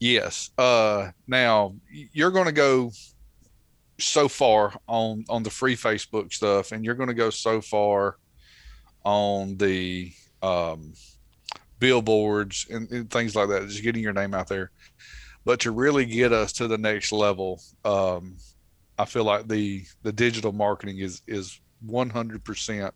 Yes. 0.00 0.50
Uh, 0.58 1.10
now 1.26 1.74
you're 1.90 2.30
going 2.30 2.46
to 2.46 2.52
go 2.52 2.90
so 4.00 4.28
far 4.28 4.74
on 4.88 5.24
on 5.28 5.42
the 5.42 5.50
free 5.50 5.76
Facebook 5.76 6.32
stuff, 6.32 6.72
and 6.72 6.84
you're 6.84 6.94
going 6.94 7.08
to 7.08 7.14
go 7.14 7.30
so 7.30 7.60
far 7.60 8.16
on 9.04 9.56
the 9.58 10.12
um, 10.42 10.94
billboards 11.78 12.66
and, 12.70 12.90
and, 12.90 13.10
things 13.10 13.36
like 13.36 13.48
that, 13.48 13.68
just 13.68 13.82
getting 13.82 14.02
your 14.02 14.12
name 14.12 14.34
out 14.34 14.48
there. 14.48 14.70
But 15.44 15.60
to 15.60 15.70
really 15.70 16.04
get 16.04 16.32
us 16.32 16.52
to 16.54 16.68
the 16.68 16.78
next 16.78 17.12
level, 17.12 17.60
um, 17.84 18.36
I 18.98 19.04
feel 19.04 19.24
like 19.24 19.48
the 19.48 19.84
the 20.02 20.12
digital 20.12 20.52
marketing 20.52 20.98
is 20.98 21.22
is 21.26 21.60
100% 21.86 22.92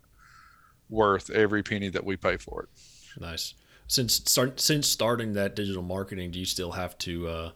worth 0.89 1.31
every 1.31 1.63
penny 1.63 1.89
that 1.89 2.05
we 2.05 2.17
pay 2.17 2.37
for 2.37 2.65
it. 2.65 3.21
Nice. 3.21 3.55
Since 3.89 4.15
start 4.31 4.61
since 4.61 4.89
starting 4.89 5.35
that 5.35 5.55
digital 5.55 5.83
marketing, 5.83 6.33
do 6.33 6.39
you 6.39 6.45
still 6.45 6.73
have 6.73 6.99
to 6.99 7.29
uh, 7.29 7.51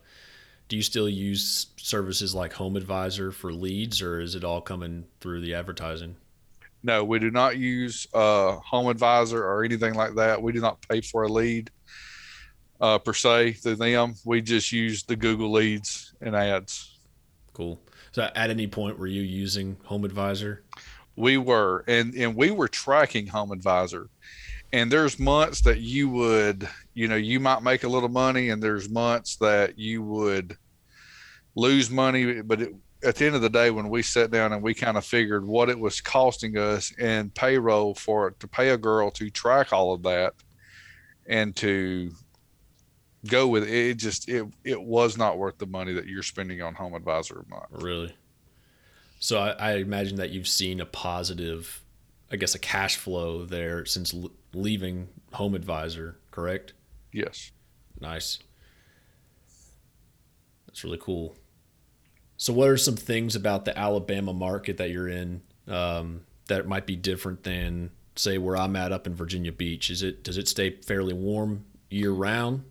do 0.68 0.76
you 0.76 0.82
still 0.82 1.08
use 1.08 1.66
services 1.76 2.34
like 2.34 2.52
Home 2.52 2.76
Advisor 2.76 3.32
for 3.32 3.52
leads, 3.52 4.00
or 4.00 4.20
is 4.20 4.36
it 4.36 4.44
all 4.44 4.60
coming 4.60 5.06
through 5.20 5.40
the 5.40 5.54
advertising? 5.54 6.14
No, 6.82 7.04
we 7.04 7.18
do 7.18 7.30
not 7.30 7.58
use 7.58 8.06
uh, 8.14 8.52
Home 8.56 8.88
Advisor 8.88 9.44
or 9.44 9.64
anything 9.64 9.94
like 9.94 10.14
that. 10.14 10.40
We 10.40 10.52
do 10.52 10.60
not 10.60 10.80
pay 10.88 11.00
for 11.00 11.24
a 11.24 11.28
lead 11.28 11.70
uh, 12.80 12.98
per 12.98 13.12
se 13.12 13.54
through 13.54 13.76
them. 13.76 14.14
We 14.24 14.40
just 14.40 14.72
use 14.72 15.02
the 15.02 15.16
Google 15.16 15.50
leads 15.52 16.14
and 16.20 16.34
ads. 16.34 16.98
Cool. 17.52 17.80
So, 18.12 18.30
at 18.34 18.50
any 18.50 18.66
point, 18.66 18.98
were 18.98 19.06
you 19.06 19.22
using 19.22 19.76
Home 19.84 20.04
Advisor? 20.04 20.62
We 21.20 21.36
were, 21.36 21.84
and 21.86 22.14
and 22.14 22.34
we 22.34 22.50
were 22.50 22.68
tracking 22.68 23.26
Home 23.28 23.52
Advisor. 23.52 24.08
And 24.72 24.90
there's 24.90 25.18
months 25.18 25.62
that 25.62 25.80
you 25.80 26.08
would, 26.10 26.68
you 26.94 27.08
know, 27.08 27.16
you 27.16 27.40
might 27.40 27.62
make 27.62 27.82
a 27.82 27.88
little 27.88 28.08
money, 28.08 28.50
and 28.50 28.62
there's 28.62 28.88
months 28.88 29.36
that 29.36 29.78
you 29.78 30.02
would 30.02 30.56
lose 31.56 31.90
money. 31.90 32.40
But 32.40 32.62
it, 32.62 32.74
at 33.02 33.16
the 33.16 33.26
end 33.26 33.34
of 33.34 33.42
the 33.42 33.50
day, 33.50 33.70
when 33.70 33.88
we 33.88 34.02
sat 34.02 34.30
down 34.30 34.52
and 34.52 34.62
we 34.62 34.74
kind 34.74 34.96
of 34.96 35.04
figured 35.04 35.44
what 35.44 35.68
it 35.68 35.78
was 35.78 36.00
costing 36.00 36.56
us 36.56 36.92
in 36.98 37.30
payroll 37.30 37.94
for 37.94 38.30
to 38.32 38.46
pay 38.46 38.70
a 38.70 38.76
girl 38.76 39.10
to 39.12 39.30
track 39.30 39.72
all 39.72 39.92
of 39.92 40.02
that 40.04 40.34
and 41.26 41.56
to 41.56 42.12
go 43.26 43.48
with 43.48 43.64
it, 43.64 43.70
it 43.70 43.94
just 43.96 44.28
it 44.28 44.46
it 44.64 44.80
was 44.80 45.16
not 45.16 45.38
worth 45.38 45.58
the 45.58 45.66
money 45.66 45.92
that 45.92 46.06
you're 46.06 46.22
spending 46.22 46.62
on 46.62 46.74
home 46.74 46.94
advisor 46.94 47.44
a 47.46 47.50
month. 47.50 47.66
Really? 47.70 48.14
So 49.20 49.38
I, 49.38 49.50
I 49.50 49.72
imagine 49.76 50.16
that 50.16 50.30
you've 50.30 50.48
seen 50.48 50.80
a 50.80 50.86
positive, 50.86 51.84
I 52.32 52.36
guess, 52.36 52.54
a 52.54 52.58
cash 52.58 52.96
flow 52.96 53.44
there 53.44 53.84
since 53.84 54.14
l- 54.14 54.32
leaving 54.54 55.08
home 55.32 55.54
advisor, 55.54 56.18
correct? 56.30 56.72
Yes. 57.12 57.52
Nice. 58.00 58.38
That's 60.66 60.82
really 60.82 60.98
cool. 61.00 61.36
So, 62.38 62.54
what 62.54 62.70
are 62.70 62.78
some 62.78 62.96
things 62.96 63.36
about 63.36 63.66
the 63.66 63.78
Alabama 63.78 64.32
market 64.32 64.78
that 64.78 64.88
you're 64.90 65.08
in 65.08 65.42
um, 65.68 66.22
that 66.48 66.66
might 66.66 66.86
be 66.86 66.96
different 66.96 67.42
than, 67.42 67.90
say, 68.16 68.38
where 68.38 68.56
I'm 68.56 68.74
at 68.76 68.90
up 68.90 69.06
in 69.06 69.14
Virginia 69.14 69.52
Beach? 69.52 69.90
Is 69.90 70.02
it 70.02 70.24
does 70.24 70.38
it 70.38 70.48
stay 70.48 70.70
fairly 70.70 71.12
warm 71.12 71.66
year 71.90 72.12
round? 72.12 72.64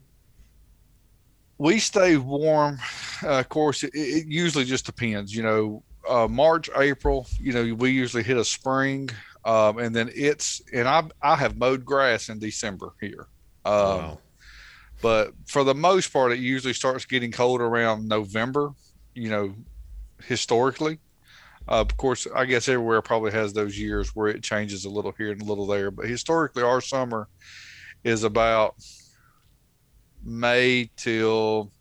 We 1.60 1.77
stay 1.77 2.18
warm. 2.18 2.79
Uh, 3.22 3.39
of 3.39 3.50
course, 3.50 3.84
it, 3.84 3.91
it, 3.94 4.25
usually 4.25 4.63
just 4.63 4.88
depends. 4.88 5.36
You 5.36 5.44
know, 5.44 5.84
uh, 6.10 6.28
March, 6.28 6.70
April. 6.75 7.28
You 7.39 7.54
know, 7.54 7.75
we 7.75 7.92
usually 7.92 8.24
hit 8.24 8.38
a 8.38 8.46
spring, 8.46 9.10
um, 9.46 9.78
and 9.78 9.96
then 9.96 10.10
it's 10.16 10.62
and 10.74 10.88
I 10.88 11.04
I 11.22 11.36
have 11.36 11.58
mowed 11.58 11.86
grass 11.86 12.30
in 12.30 12.39
December 12.39 12.94
here. 13.00 13.28
Um, 13.66 13.74
wow. 13.74 14.20
But 15.01 15.34
for 15.46 15.63
the 15.63 15.75
most 15.75 16.12
part, 16.12 16.34
it 16.34 16.39
usually 16.39 16.74
starts 16.74 17.06
getting 17.06 17.32
cold 17.32 17.62
around 17.62 18.08
November 18.08 18.74
you 19.20 19.30
know, 19.30 19.54
historically. 20.24 21.00
Uh, 21.68 21.82
of 21.82 21.96
course, 21.98 22.25
I 22.34 22.46
guess 22.46 22.68
everywhere 22.68 23.01
probably 23.01 23.32
has 23.32 23.54
those 23.54 23.78
years 23.78 24.16
where 24.16 24.30
it 24.30 24.42
changes 24.42 24.86
a 24.86 24.89
little 24.89 25.12
here 25.12 25.32
and 25.32 25.42
a 25.42 25.46
little 25.46 25.68
there. 25.68 25.92
But 25.92 26.08
historically, 26.08 26.63
our 26.63 26.82
summer 26.82 27.28
is 28.04 28.24
about 28.24 28.75
May 30.24 30.89
till 30.96 31.72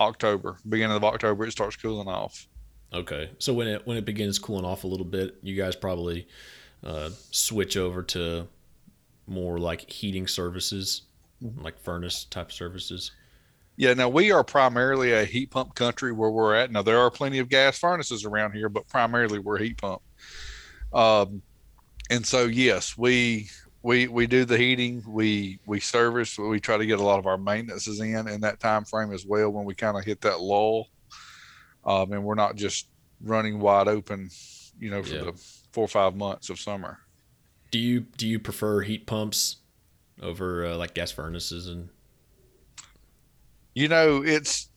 October. 0.00 0.58
Beginning 0.68 0.96
of 0.96 1.04
October, 1.04 1.46
it 1.46 1.52
starts 1.52 1.76
cooling 1.76 2.08
off. 2.08 2.46
Okay, 2.92 3.30
so 3.38 3.54
when 3.54 3.68
it 3.68 3.86
when 3.86 3.96
it 3.96 4.04
begins 4.04 4.38
cooling 4.38 4.64
off 4.64 4.84
a 4.84 4.86
little 4.86 5.06
bit, 5.06 5.38
you 5.42 5.54
guys 5.54 5.76
probably 5.76 6.26
uh, 6.84 7.10
switch 7.30 7.76
over 7.76 8.02
to 8.02 8.48
more 9.26 9.58
like 9.58 9.88
heating 9.88 10.26
services, 10.26 11.02
mm-hmm. 11.42 11.62
like 11.62 11.78
furnace 11.78 12.24
type 12.24 12.50
services. 12.50 13.12
Yeah, 13.76 13.94
now 13.94 14.08
we 14.08 14.32
are 14.32 14.42
primarily 14.42 15.12
a 15.12 15.24
heat 15.24 15.50
pump 15.50 15.74
country 15.74 16.12
where 16.12 16.30
we're 16.30 16.54
at. 16.54 16.72
Now 16.72 16.82
there 16.82 16.98
are 16.98 17.10
plenty 17.10 17.38
of 17.38 17.48
gas 17.48 17.78
furnaces 17.78 18.24
around 18.24 18.52
here, 18.52 18.68
but 18.68 18.88
primarily 18.88 19.38
we're 19.38 19.58
heat 19.58 19.78
pump. 19.78 20.02
Um, 20.92 21.42
and 22.10 22.26
so 22.26 22.46
yes, 22.46 22.98
we 22.98 23.48
we 23.82 24.08
we 24.08 24.26
do 24.26 24.44
the 24.44 24.58
heating. 24.58 25.02
We 25.06 25.60
we 25.64 25.78
service. 25.78 26.36
We 26.36 26.58
try 26.58 26.76
to 26.76 26.86
get 26.86 26.98
a 26.98 27.04
lot 27.04 27.20
of 27.20 27.26
our 27.26 27.38
maintenances 27.38 28.00
in 28.00 28.26
in 28.26 28.40
that 28.40 28.58
time 28.58 28.84
frame 28.84 29.12
as 29.12 29.24
well 29.24 29.50
when 29.50 29.64
we 29.64 29.74
kind 29.76 29.96
of 29.96 30.04
hit 30.04 30.20
that 30.22 30.40
lull. 30.40 30.88
Um, 31.84 32.12
and 32.12 32.24
we're 32.24 32.34
not 32.34 32.56
just 32.56 32.88
running 33.22 33.60
wide 33.60 33.88
open, 33.88 34.30
you 34.78 34.90
know, 34.90 35.02
for 35.02 35.14
yeah. 35.14 35.22
the 35.22 35.32
four 35.72 35.84
or 35.84 35.88
five 35.88 36.16
months 36.16 36.50
of 36.50 36.58
summer. 36.58 36.98
Do 37.70 37.78
you 37.78 38.00
do 38.00 38.26
you 38.26 38.38
prefer 38.38 38.80
heat 38.80 39.06
pumps 39.06 39.56
over 40.20 40.66
uh, 40.66 40.76
like 40.76 40.94
gas 40.94 41.10
furnaces 41.10 41.68
and 41.68 41.88
you 43.74 43.88
know, 43.88 44.22
it's 44.24 44.68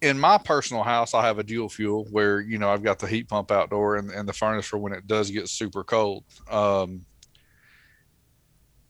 in 0.00 0.18
my 0.18 0.38
personal 0.38 0.82
house. 0.82 1.14
I 1.14 1.22
have 1.26 1.38
a 1.38 1.42
dual 1.42 1.68
fuel 1.68 2.06
where 2.10 2.40
you 2.40 2.58
know 2.58 2.70
I've 2.70 2.82
got 2.82 2.98
the 2.98 3.06
heat 3.06 3.28
pump 3.28 3.50
outdoor 3.50 3.96
and, 3.96 4.10
and 4.10 4.28
the 4.28 4.32
furnace 4.32 4.66
for 4.66 4.78
when 4.78 4.92
it 4.92 5.06
does 5.06 5.30
get 5.30 5.48
super 5.48 5.84
cold. 5.84 6.24
Um, 6.50 7.04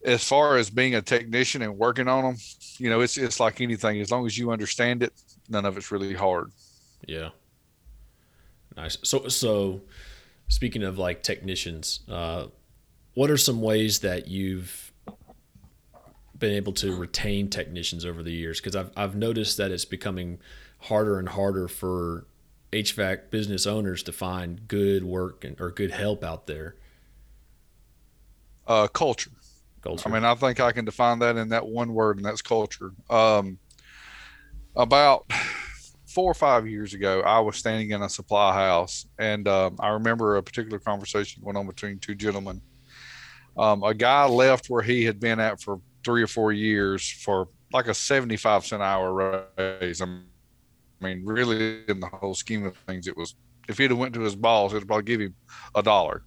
as 0.05 0.27
far 0.27 0.57
as 0.57 0.69
being 0.69 0.95
a 0.95 1.01
technician 1.01 1.61
and 1.61 1.77
working 1.77 2.07
on 2.07 2.23
them, 2.23 2.35
you 2.77 2.89
know, 2.89 3.01
it's 3.01 3.17
it's 3.17 3.39
like 3.39 3.61
anything. 3.61 4.01
As 4.01 4.11
long 4.11 4.25
as 4.25 4.37
you 4.37 4.51
understand 4.51 5.03
it, 5.03 5.13
none 5.49 5.65
of 5.65 5.77
it's 5.77 5.91
really 5.91 6.13
hard. 6.13 6.51
Yeah. 7.07 7.29
Nice. 8.75 8.97
So 9.03 9.27
so, 9.27 9.81
speaking 10.47 10.83
of 10.83 10.97
like 10.97 11.23
technicians, 11.23 12.01
uh, 12.09 12.47
what 13.13 13.29
are 13.29 13.37
some 13.37 13.61
ways 13.61 13.99
that 13.99 14.27
you've 14.27 14.91
been 16.37 16.53
able 16.53 16.73
to 16.73 16.95
retain 16.95 17.49
technicians 17.49 18.05
over 18.05 18.23
the 18.23 18.31
years 18.31 18.59
because 18.59 18.75
I've 18.75 18.91
I've 18.97 19.15
noticed 19.15 19.57
that 19.57 19.71
it's 19.71 19.85
becoming 19.85 20.39
harder 20.79 21.19
and 21.19 21.29
harder 21.29 21.67
for 21.67 22.25
HVAC 22.73 23.29
business 23.29 23.65
owners 23.67 24.03
to 24.03 24.11
find 24.11 24.67
good 24.67 25.03
work 25.03 25.43
and, 25.45 25.59
or 25.61 25.71
good 25.71 25.91
help 25.91 26.23
out 26.23 26.47
there. 26.47 26.75
Uh, 28.67 28.87
culture. 28.87 29.31
Culture. 29.81 30.09
I 30.09 30.11
mean, 30.11 30.23
I 30.23 30.33
think 30.35 30.59
I 30.59 30.71
can 30.71 30.85
define 30.85 31.19
that 31.19 31.35
in 31.35 31.49
that 31.49 31.67
one 31.67 31.93
word, 31.93 32.17
and 32.17 32.25
that's 32.25 32.41
culture. 32.41 32.91
Um, 33.09 33.59
about 34.75 35.29
four 36.13 36.29
or 36.29 36.35
five 36.35 36.67
years 36.67 36.93
ago, 36.93 37.21
I 37.21 37.39
was 37.39 37.57
standing 37.57 37.89
in 37.89 38.01
a 38.01 38.09
supply 38.09 38.53
house, 38.53 39.07
and 39.17 39.47
um, 39.47 39.77
I 39.79 39.89
remember 39.89 40.35
a 40.35 40.43
particular 40.43 40.79
conversation 40.79 41.43
going 41.43 41.57
on 41.57 41.65
between 41.65 41.97
two 41.99 42.15
gentlemen. 42.15 42.61
Um, 43.57 43.83
a 43.83 43.93
guy 43.93 44.25
left 44.25 44.69
where 44.69 44.83
he 44.83 45.03
had 45.03 45.19
been 45.19 45.39
at 45.39 45.61
for 45.61 45.79
three 46.03 46.21
or 46.21 46.27
four 46.27 46.51
years 46.51 47.09
for 47.09 47.49
like 47.71 47.87
a 47.87 47.93
75 47.93 48.65
cent 48.65 48.83
hour 48.83 49.47
raise. 49.57 50.01
I 50.01 50.05
mean, 51.01 51.25
really, 51.25 51.83
in 51.87 51.99
the 51.99 52.07
whole 52.07 52.35
scheme 52.35 52.65
of 52.65 52.77
things, 52.87 53.07
it 53.07 53.17
was 53.17 53.35
if 53.67 53.77
he'd 53.77 53.91
have 53.91 53.97
went 53.97 54.13
to 54.13 54.21
his 54.21 54.35
boss, 54.35 54.73
it'd 54.73 54.87
probably 54.87 55.03
give 55.03 55.21
him 55.21 55.35
a 55.73 55.81
dollar. 55.81 56.23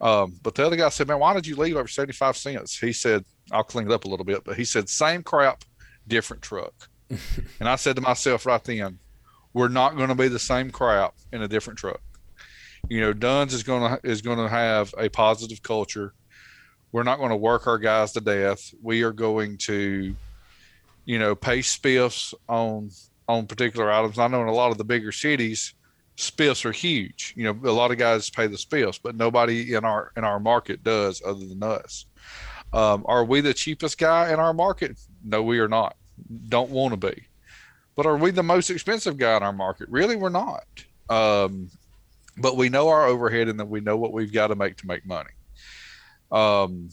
Um, 0.00 0.38
but 0.42 0.54
the 0.54 0.66
other 0.66 0.76
guy 0.76 0.88
said, 0.88 1.08
"Man, 1.08 1.18
why 1.18 1.34
did 1.34 1.46
you 1.46 1.56
leave 1.56 1.76
over 1.76 1.88
75 1.88 2.36
cents?" 2.36 2.78
He 2.78 2.92
said, 2.92 3.24
"I'll 3.52 3.64
clean 3.64 3.86
it 3.86 3.92
up 3.92 4.04
a 4.04 4.08
little 4.08 4.24
bit," 4.24 4.44
but 4.44 4.56
he 4.56 4.64
said, 4.64 4.88
"Same 4.88 5.22
crap, 5.22 5.64
different 6.06 6.42
truck." 6.42 6.88
and 7.60 7.68
I 7.68 7.76
said 7.76 7.96
to 7.96 8.02
myself 8.02 8.46
right 8.46 8.62
then, 8.64 8.98
"We're 9.52 9.68
not 9.68 9.96
going 9.96 10.08
to 10.08 10.14
be 10.14 10.28
the 10.28 10.38
same 10.38 10.70
crap 10.70 11.14
in 11.32 11.42
a 11.42 11.48
different 11.48 11.78
truck." 11.78 12.00
You 12.88 13.00
know, 13.00 13.12
Dunn's 13.12 13.54
is 13.54 13.62
going 13.62 13.90
to 13.90 14.00
is 14.08 14.22
going 14.22 14.38
to 14.38 14.48
have 14.48 14.94
a 14.98 15.08
positive 15.08 15.62
culture 15.62 16.14
we're 16.92 17.02
not 17.02 17.18
going 17.18 17.30
to 17.30 17.36
work 17.36 17.66
our 17.66 17.78
guys 17.78 18.12
to 18.12 18.20
death. 18.20 18.74
We 18.82 19.02
are 19.02 19.12
going 19.12 19.58
to, 19.58 20.14
you 21.04 21.18
know, 21.18 21.34
pay 21.34 21.60
spiffs 21.60 22.34
on 22.48 22.90
on 23.28 23.46
particular 23.46 23.90
items. 23.90 24.18
I 24.18 24.26
know 24.26 24.42
in 24.42 24.48
a 24.48 24.52
lot 24.52 24.72
of 24.72 24.78
the 24.78 24.84
bigger 24.84 25.12
cities, 25.12 25.74
spiffs 26.16 26.64
are 26.64 26.72
huge. 26.72 27.32
You 27.36 27.44
know, 27.44 27.70
a 27.70 27.72
lot 27.72 27.92
of 27.92 27.98
guys 27.98 28.28
pay 28.28 28.48
the 28.48 28.56
spiffs, 28.56 28.98
but 29.00 29.14
nobody 29.14 29.74
in 29.74 29.84
our 29.84 30.12
in 30.16 30.24
our 30.24 30.40
market 30.40 30.82
does 30.82 31.22
other 31.24 31.46
than 31.46 31.62
us. 31.62 32.06
Um, 32.72 33.04
are 33.06 33.24
we 33.24 33.40
the 33.40 33.54
cheapest 33.54 33.98
guy 33.98 34.32
in 34.32 34.40
our 34.40 34.52
market? 34.52 34.98
No, 35.24 35.42
we 35.42 35.58
are 35.60 35.68
not. 35.68 35.96
Don't 36.48 36.70
want 36.70 36.92
to 36.92 37.08
be. 37.08 37.24
But 37.96 38.06
are 38.06 38.16
we 38.16 38.30
the 38.30 38.42
most 38.42 38.70
expensive 38.70 39.16
guy 39.16 39.36
in 39.36 39.42
our 39.42 39.52
market? 39.52 39.88
Really, 39.88 40.16
we're 40.16 40.28
not. 40.30 40.64
Um, 41.08 41.70
but 42.36 42.56
we 42.56 42.68
know 42.68 42.88
our 42.88 43.06
overhead 43.06 43.48
and 43.48 43.58
then 43.58 43.68
we 43.68 43.80
know 43.80 43.96
what 43.96 44.12
we've 44.12 44.32
got 44.32 44.48
to 44.48 44.54
make 44.54 44.76
to 44.78 44.86
make 44.86 45.04
money. 45.04 45.30
Um, 46.32 46.90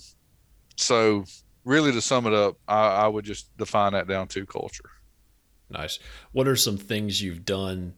so 0.76 1.26
really 1.64 1.92
to 1.92 2.02
sum 2.02 2.28
it 2.28 2.34
up, 2.34 2.58
I, 2.68 2.88
I 2.88 3.08
would 3.08 3.26
just 3.26 3.56
define 3.58 3.94
that 3.94 4.08
down 4.08 4.28
to 4.30 4.46
culture. 4.46 4.90
Nice. 5.70 6.00
What 6.32 6.48
are 6.48 6.56
some 6.56 6.78
things 6.78 7.22
you've 7.22 7.46
done 7.46 7.94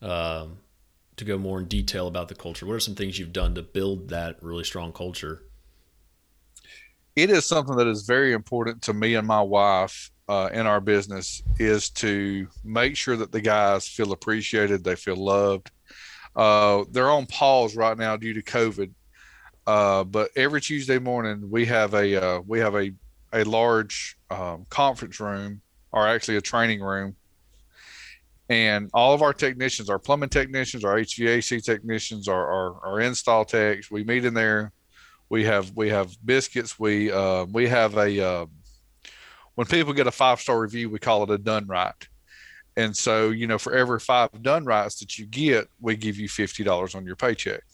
um, 0.00 0.58
to 1.16 1.24
go 1.24 1.36
more 1.36 1.58
in 1.58 1.66
detail 1.66 2.06
about 2.06 2.28
the 2.28 2.34
culture? 2.34 2.64
What 2.64 2.74
are 2.74 2.80
some 2.80 2.94
things 2.94 3.18
you've 3.18 3.32
done 3.32 3.54
to 3.56 3.62
build 3.62 4.08
that 4.08 4.42
really 4.42 4.64
strong 4.64 4.92
culture? 4.92 5.42
It 7.16 7.30
is 7.30 7.44
something 7.44 7.76
that 7.76 7.88
is 7.88 8.02
very 8.02 8.32
important 8.32 8.82
to 8.82 8.94
me 8.94 9.14
and 9.14 9.26
my 9.26 9.42
wife 9.42 10.10
uh, 10.28 10.50
in 10.52 10.66
our 10.66 10.80
business 10.80 11.42
is 11.58 11.88
to 11.90 12.46
make 12.64 12.96
sure 12.96 13.16
that 13.16 13.32
the 13.32 13.40
guys 13.40 13.88
feel 13.88 14.12
appreciated, 14.12 14.84
they 14.84 14.96
feel 14.96 15.16
loved. 15.16 15.70
Uh, 16.36 16.84
they're 16.90 17.10
on 17.10 17.26
pause 17.26 17.74
right 17.74 17.96
now 17.96 18.16
due 18.16 18.34
to 18.34 18.42
COVID, 18.42 18.90
uh, 19.66 20.04
but 20.04 20.30
every 20.36 20.60
Tuesday 20.60 20.98
morning 20.98 21.50
we 21.50 21.64
have 21.66 21.94
a 21.94 22.22
uh, 22.22 22.40
we 22.46 22.58
have 22.60 22.76
a 22.76 22.92
a 23.32 23.44
large 23.44 24.16
um, 24.30 24.66
conference 24.68 25.18
room, 25.20 25.60
or 25.92 26.06
actually 26.06 26.36
a 26.36 26.40
training 26.40 26.80
room, 26.80 27.16
and 28.48 28.90
all 28.94 29.14
of 29.14 29.22
our 29.22 29.32
technicians, 29.32 29.90
our 29.90 29.98
plumbing 29.98 30.28
technicians, 30.28 30.84
our 30.84 30.96
HVAC 30.96 31.64
technicians, 31.64 32.28
our 32.28 32.46
our, 32.46 32.86
our 32.86 33.00
install 33.00 33.44
techs, 33.44 33.90
we 33.90 34.04
meet 34.04 34.24
in 34.24 34.34
there. 34.34 34.72
We 35.30 35.44
have 35.44 35.74
we 35.74 35.88
have 35.88 36.16
biscuits. 36.24 36.78
We 36.78 37.10
uh, 37.10 37.44
we 37.46 37.66
have 37.68 37.96
a 37.96 38.24
uh, 38.24 38.46
when 39.58 39.66
people 39.66 39.92
get 39.92 40.06
a 40.06 40.12
five 40.12 40.40
star 40.40 40.60
review, 40.60 40.88
we 40.88 41.00
call 41.00 41.24
it 41.24 41.30
a 41.30 41.36
done 41.36 41.66
right. 41.66 41.92
And 42.76 42.96
so, 42.96 43.30
you 43.30 43.48
know, 43.48 43.58
for 43.58 43.74
every 43.74 43.98
five 43.98 44.30
done 44.40 44.64
rights 44.64 45.00
that 45.00 45.18
you 45.18 45.26
get, 45.26 45.66
we 45.80 45.96
give 45.96 46.16
you 46.16 46.28
fifty 46.28 46.62
dollars 46.62 46.94
on 46.94 47.04
your 47.04 47.16
paycheck. 47.16 47.64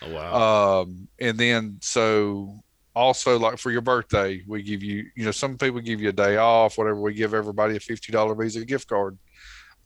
Oh, 0.00 0.10
wow. 0.10 0.80
Um, 0.80 1.06
and 1.20 1.36
then 1.36 1.76
so 1.82 2.62
also 2.96 3.38
like 3.38 3.58
for 3.58 3.70
your 3.70 3.82
birthday, 3.82 4.42
we 4.46 4.62
give 4.62 4.82
you, 4.82 5.04
you 5.16 5.26
know, 5.26 5.32
some 5.32 5.58
people 5.58 5.82
give 5.82 6.00
you 6.00 6.08
a 6.08 6.12
day 6.12 6.38
off, 6.38 6.78
whatever. 6.78 6.98
We 6.98 7.12
give 7.12 7.34
everybody 7.34 7.76
a 7.76 7.80
fifty 7.80 8.10
dollar 8.10 8.34
Visa 8.34 8.64
gift 8.64 8.88
card 8.88 9.18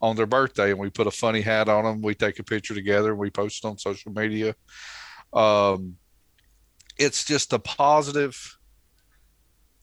on 0.01 0.15
their 0.15 0.27
birthday, 0.27 0.71
and 0.71 0.79
we 0.79 0.89
put 0.89 1.07
a 1.07 1.11
funny 1.11 1.41
hat 1.41 1.67
on 1.67 1.83
them. 1.83 2.01
We 2.01 2.15
take 2.15 2.39
a 2.39 2.43
picture 2.43 2.73
together, 2.73 3.09
and 3.09 3.19
we 3.19 3.31
post 3.31 3.65
it 3.65 3.67
on 3.67 3.77
social 3.77 4.13
media. 4.13 4.55
Um, 5.33 5.97
it's 6.97 7.25
just 7.25 7.51
a 7.51 7.59
positive 7.59 8.58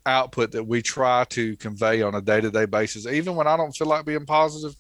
output 0.07 0.53
that 0.53 0.64
we 0.64 0.81
try 0.81 1.25
to 1.31 1.57
convey 1.57 2.03
on 2.03 2.14
a 2.14 2.21
day 2.21 2.40
to 2.40 2.51
day 2.51 2.66
basis. 2.66 3.07
Even 3.07 3.37
when 3.37 3.47
I 3.47 3.57
don't 3.57 3.73
feel 3.73 3.88
like 3.88 4.05
being 4.05 4.27
positive, 4.27 4.75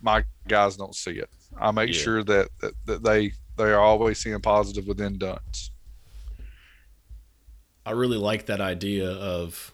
my 0.00 0.24
guys 0.46 0.76
don't 0.76 0.94
see 0.94 1.12
it. 1.12 1.30
I 1.58 1.70
make 1.70 1.88
yeah. 1.92 2.00
sure 2.00 2.22
that, 2.24 2.48
that 2.60 2.74
that 2.84 3.02
they 3.02 3.32
they 3.56 3.72
are 3.72 3.80
always 3.80 4.18
seeing 4.18 4.40
positive 4.40 4.86
within 4.86 5.18
Dunn's. 5.18 5.70
I 7.84 7.92
really 7.92 8.18
like 8.18 8.46
that 8.46 8.60
idea 8.60 9.08
of, 9.08 9.72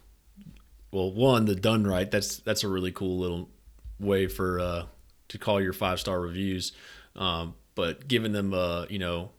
well, 0.91 1.11
one 1.11 1.47
the 1.47 1.55
done 1.55 1.87
right. 1.87 2.11
That's 2.11 2.38
that's 2.38 2.62
a 2.62 2.69
really 2.69 2.93
cool 2.93 3.19
little 3.19 3.49
way 3.99 4.27
for 4.27 4.61
uh, 4.61 4.85
to 5.29 5.38
call 5.38 5.61
your 5.61 5.73
five 5.73 5.99
star 5.99 6.21
reviews, 6.21 6.73
um, 7.17 7.55
but 7.75 8.07
giving 8.07 8.33
them 8.33 8.53
a 8.53 8.87
you 8.91 8.99
know 8.99 9.31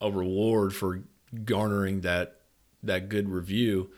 a 0.00 0.10
reward 0.10 0.74
for 0.74 1.02
garnering 1.44 2.02
that 2.02 2.36
that 2.82 3.08
good 3.08 3.28
review. 3.28 3.90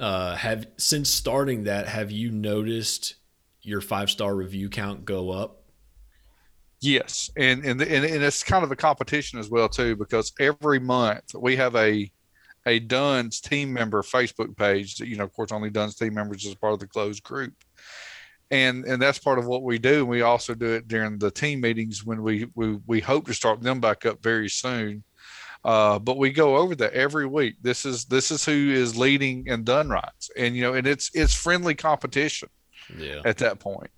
Uh, 0.00 0.34
have 0.34 0.66
since 0.78 1.10
starting 1.10 1.64
that, 1.64 1.86
have 1.86 2.10
you 2.10 2.30
noticed 2.30 3.16
your 3.60 3.82
five 3.82 4.10
star 4.10 4.34
review 4.34 4.70
count 4.70 5.04
go 5.04 5.30
up? 5.30 5.62
Yes, 6.80 7.30
and 7.36 7.62
and 7.66 7.82
and, 7.82 8.04
and 8.06 8.22
it's 8.24 8.42
kind 8.42 8.64
of 8.64 8.72
a 8.72 8.76
competition 8.76 9.38
as 9.38 9.50
well 9.50 9.68
too 9.68 9.96
because 9.96 10.32
every 10.40 10.80
month 10.80 11.34
we 11.38 11.54
have 11.56 11.76
a 11.76 12.10
a 12.64 12.78
Dunn's 12.78 13.42
team 13.42 13.72
member 13.72 14.02
Facebook 14.02 14.56
page 14.56 14.96
that 14.96 15.06
you 15.06 15.16
know 15.16 15.24
of 15.24 15.34
course 15.34 15.52
only 15.52 15.68
Dunn's 15.68 15.96
team 15.96 16.14
members 16.14 16.46
is 16.46 16.54
part 16.54 16.72
of 16.72 16.80
the 16.80 16.86
closed 16.86 17.22
group. 17.22 17.52
And 18.50 18.86
and 18.86 19.00
that's 19.00 19.18
part 19.18 19.38
of 19.38 19.46
what 19.46 19.62
we 19.62 19.78
do. 19.78 20.06
We 20.06 20.22
also 20.22 20.54
do 20.54 20.72
it 20.72 20.88
during 20.88 21.18
the 21.18 21.30
team 21.30 21.60
meetings 21.60 22.06
when 22.06 22.22
we 22.22 22.48
we, 22.54 22.78
we 22.86 23.00
hope 23.00 23.26
to 23.26 23.34
start 23.34 23.60
them 23.60 23.80
back 23.80 24.06
up 24.06 24.22
very 24.22 24.48
soon. 24.48 25.04
Uh, 25.64 25.98
but 25.98 26.16
we 26.16 26.30
go 26.30 26.56
over 26.56 26.74
that 26.74 26.92
every 26.94 27.26
week. 27.26 27.56
This 27.60 27.84
is 27.84 28.06
this 28.06 28.30
is 28.30 28.44
who 28.44 28.70
is 28.70 28.96
leading 28.96 29.48
and 29.48 29.64
done 29.64 29.88
rights, 29.90 30.30
and 30.36 30.56
you 30.56 30.62
know, 30.62 30.74
and 30.74 30.86
it's 30.86 31.10
it's 31.14 31.34
friendly 31.34 31.74
competition. 31.74 32.48
Yeah. 32.98 33.20
At 33.24 33.38
that 33.38 33.58
point. 33.58 33.90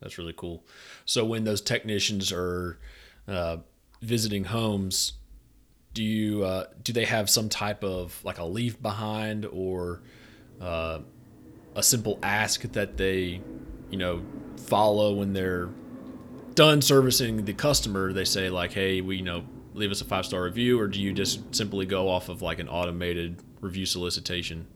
That's 0.00 0.16
really 0.16 0.34
cool. 0.36 0.64
So 1.04 1.24
when 1.24 1.44
those 1.44 1.60
technicians 1.60 2.32
are 2.32 2.78
uh, 3.28 3.58
visiting 4.00 4.44
homes, 4.44 5.14
do 5.92 6.02
you 6.02 6.44
uh, 6.44 6.66
do 6.82 6.92
they 6.92 7.04
have 7.04 7.28
some 7.28 7.48
type 7.48 7.84
of 7.84 8.18
like 8.24 8.38
a 8.38 8.44
leave 8.44 8.80
behind 8.80 9.44
or 9.46 10.02
uh, 10.60 11.00
a 11.74 11.82
simple 11.82 12.18
ask 12.22 12.62
that 12.72 12.96
they 12.96 13.40
you 13.90 13.98
know 13.98 14.22
follow 14.56 15.14
when 15.14 15.32
they're 15.32 15.68
done 16.60 16.82
servicing 16.82 17.42
the 17.46 17.54
customer? 17.54 18.12
They 18.12 18.26
say 18.26 18.50
like, 18.50 18.70
hey, 18.70 19.00
we 19.00 19.16
you 19.16 19.22
know 19.22 19.44
leave 19.72 19.90
us 19.90 20.02
a 20.02 20.04
five 20.04 20.26
star 20.26 20.42
review, 20.42 20.78
or 20.78 20.88
do 20.88 21.00
you 21.00 21.10
just 21.10 21.54
simply 21.54 21.86
go 21.86 22.06
off 22.06 22.28
of 22.28 22.42
like 22.42 22.58
an 22.58 22.68
automated 22.68 23.42
review 23.62 23.86
solicitation? 23.86 24.66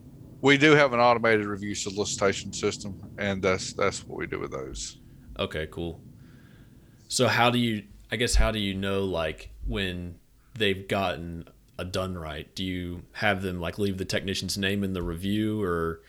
We 0.40 0.56
do 0.56 0.72
have 0.72 0.94
an 0.94 1.00
automated 1.00 1.44
review 1.44 1.74
solicitation 1.74 2.54
system, 2.54 2.98
and 3.18 3.42
that's 3.42 3.74
that's 3.74 4.02
what 4.06 4.18
we 4.18 4.26
do 4.26 4.40
with 4.40 4.50
those. 4.50 4.98
Okay, 5.38 5.68
cool. 5.70 6.00
So 7.08 7.28
how 7.28 7.50
do 7.50 7.58
you 7.58 7.82
I 8.10 8.16
guess 8.16 8.34
how 8.34 8.50
do 8.50 8.58
you 8.58 8.72
know 8.72 9.04
like 9.04 9.50
when 9.66 10.14
they've 10.54 10.88
gotten 10.88 11.44
a 11.78 11.84
done 11.84 12.16
right? 12.16 12.52
Do 12.54 12.64
you 12.64 13.02
have 13.12 13.42
them 13.42 13.60
like 13.60 13.78
leave 13.78 13.98
the 13.98 14.06
technician's 14.06 14.56
name 14.56 14.84
in 14.84 14.94
the 14.94 15.02
review 15.02 15.62
or 15.62 16.00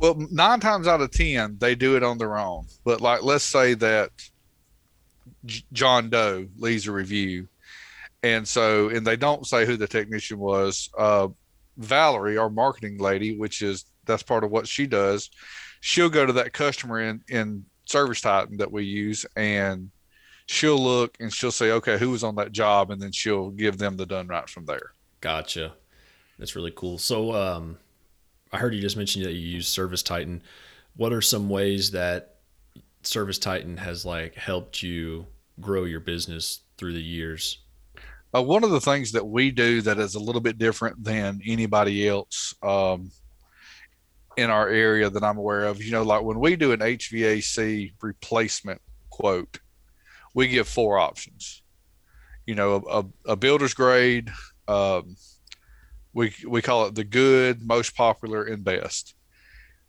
well, 0.00 0.14
nine 0.30 0.60
times 0.60 0.88
out 0.88 1.02
of 1.02 1.10
ten, 1.10 1.58
they 1.60 1.74
do 1.74 1.98
it 1.98 2.02
on 2.02 2.16
their 2.16 2.38
own. 2.38 2.64
But 2.82 3.02
like, 3.02 3.22
let's 3.22 3.44
say 3.44 3.74
that 3.74 4.12
John 5.72 6.10
Doe 6.10 6.46
leaves 6.56 6.86
a 6.86 6.92
review, 6.92 7.48
and 8.22 8.46
so 8.46 8.88
and 8.88 9.06
they 9.06 9.16
don't 9.16 9.46
say 9.46 9.66
who 9.66 9.76
the 9.76 9.88
technician 9.88 10.38
was. 10.38 10.90
Uh, 10.96 11.28
Valerie, 11.76 12.36
our 12.36 12.50
marketing 12.50 12.98
lady, 12.98 13.36
which 13.36 13.62
is 13.62 13.86
that's 14.04 14.22
part 14.22 14.44
of 14.44 14.50
what 14.50 14.68
she 14.68 14.86
does, 14.86 15.30
she'll 15.80 16.10
go 16.10 16.26
to 16.26 16.32
that 16.34 16.52
customer 16.52 17.00
in 17.00 17.22
in 17.28 17.64
Service 17.86 18.20
Titan 18.20 18.56
that 18.58 18.70
we 18.70 18.84
use, 18.84 19.26
and 19.36 19.90
she'll 20.46 20.78
look 20.78 21.16
and 21.20 21.32
she'll 21.32 21.52
say, 21.52 21.72
okay, 21.72 21.98
who 21.98 22.10
was 22.10 22.24
on 22.24 22.34
that 22.36 22.52
job, 22.52 22.90
and 22.90 23.00
then 23.00 23.12
she'll 23.12 23.50
give 23.50 23.78
them 23.78 23.96
the 23.96 24.06
done 24.06 24.26
right 24.26 24.48
from 24.48 24.64
there. 24.66 24.92
Gotcha. 25.20 25.74
That's 26.38 26.56
really 26.56 26.72
cool. 26.74 26.98
So, 26.98 27.34
um, 27.34 27.78
I 28.52 28.56
heard 28.56 28.74
you 28.74 28.80
just 28.80 28.96
mentioned 28.96 29.24
that 29.26 29.32
you 29.32 29.46
use 29.46 29.68
Service 29.68 30.02
Titan. 30.02 30.42
What 30.96 31.12
are 31.12 31.20
some 31.20 31.48
ways 31.48 31.92
that 31.92 32.39
Service 33.02 33.38
Titan 33.38 33.76
has 33.76 34.04
like 34.04 34.34
helped 34.34 34.82
you 34.82 35.26
grow 35.60 35.84
your 35.84 36.00
business 36.00 36.60
through 36.76 36.92
the 36.92 37.02
years? 37.02 37.58
Uh, 38.34 38.42
one 38.42 38.62
of 38.62 38.70
the 38.70 38.80
things 38.80 39.12
that 39.12 39.26
we 39.26 39.50
do 39.50 39.82
that 39.82 39.98
is 39.98 40.14
a 40.14 40.20
little 40.20 40.40
bit 40.40 40.58
different 40.58 41.02
than 41.02 41.40
anybody 41.44 42.06
else 42.06 42.54
um, 42.62 43.10
in 44.36 44.50
our 44.50 44.68
area 44.68 45.10
that 45.10 45.24
I'm 45.24 45.38
aware 45.38 45.64
of, 45.64 45.82
you 45.82 45.90
know, 45.90 46.02
like 46.02 46.22
when 46.22 46.38
we 46.38 46.54
do 46.54 46.72
an 46.72 46.80
HVAC 46.80 47.92
replacement 48.00 48.80
quote, 49.10 49.58
we 50.34 50.46
give 50.46 50.68
four 50.68 50.98
options. 50.98 51.62
You 52.46 52.54
know, 52.54 52.82
a, 52.88 53.32
a 53.32 53.36
builder's 53.36 53.74
grade, 53.74 54.30
um, 54.68 55.16
we 56.12 56.32
we 56.46 56.62
call 56.62 56.86
it 56.86 56.94
the 56.94 57.04
good, 57.04 57.62
most 57.62 57.94
popular, 57.94 58.44
and 58.44 58.64
best. 58.64 59.14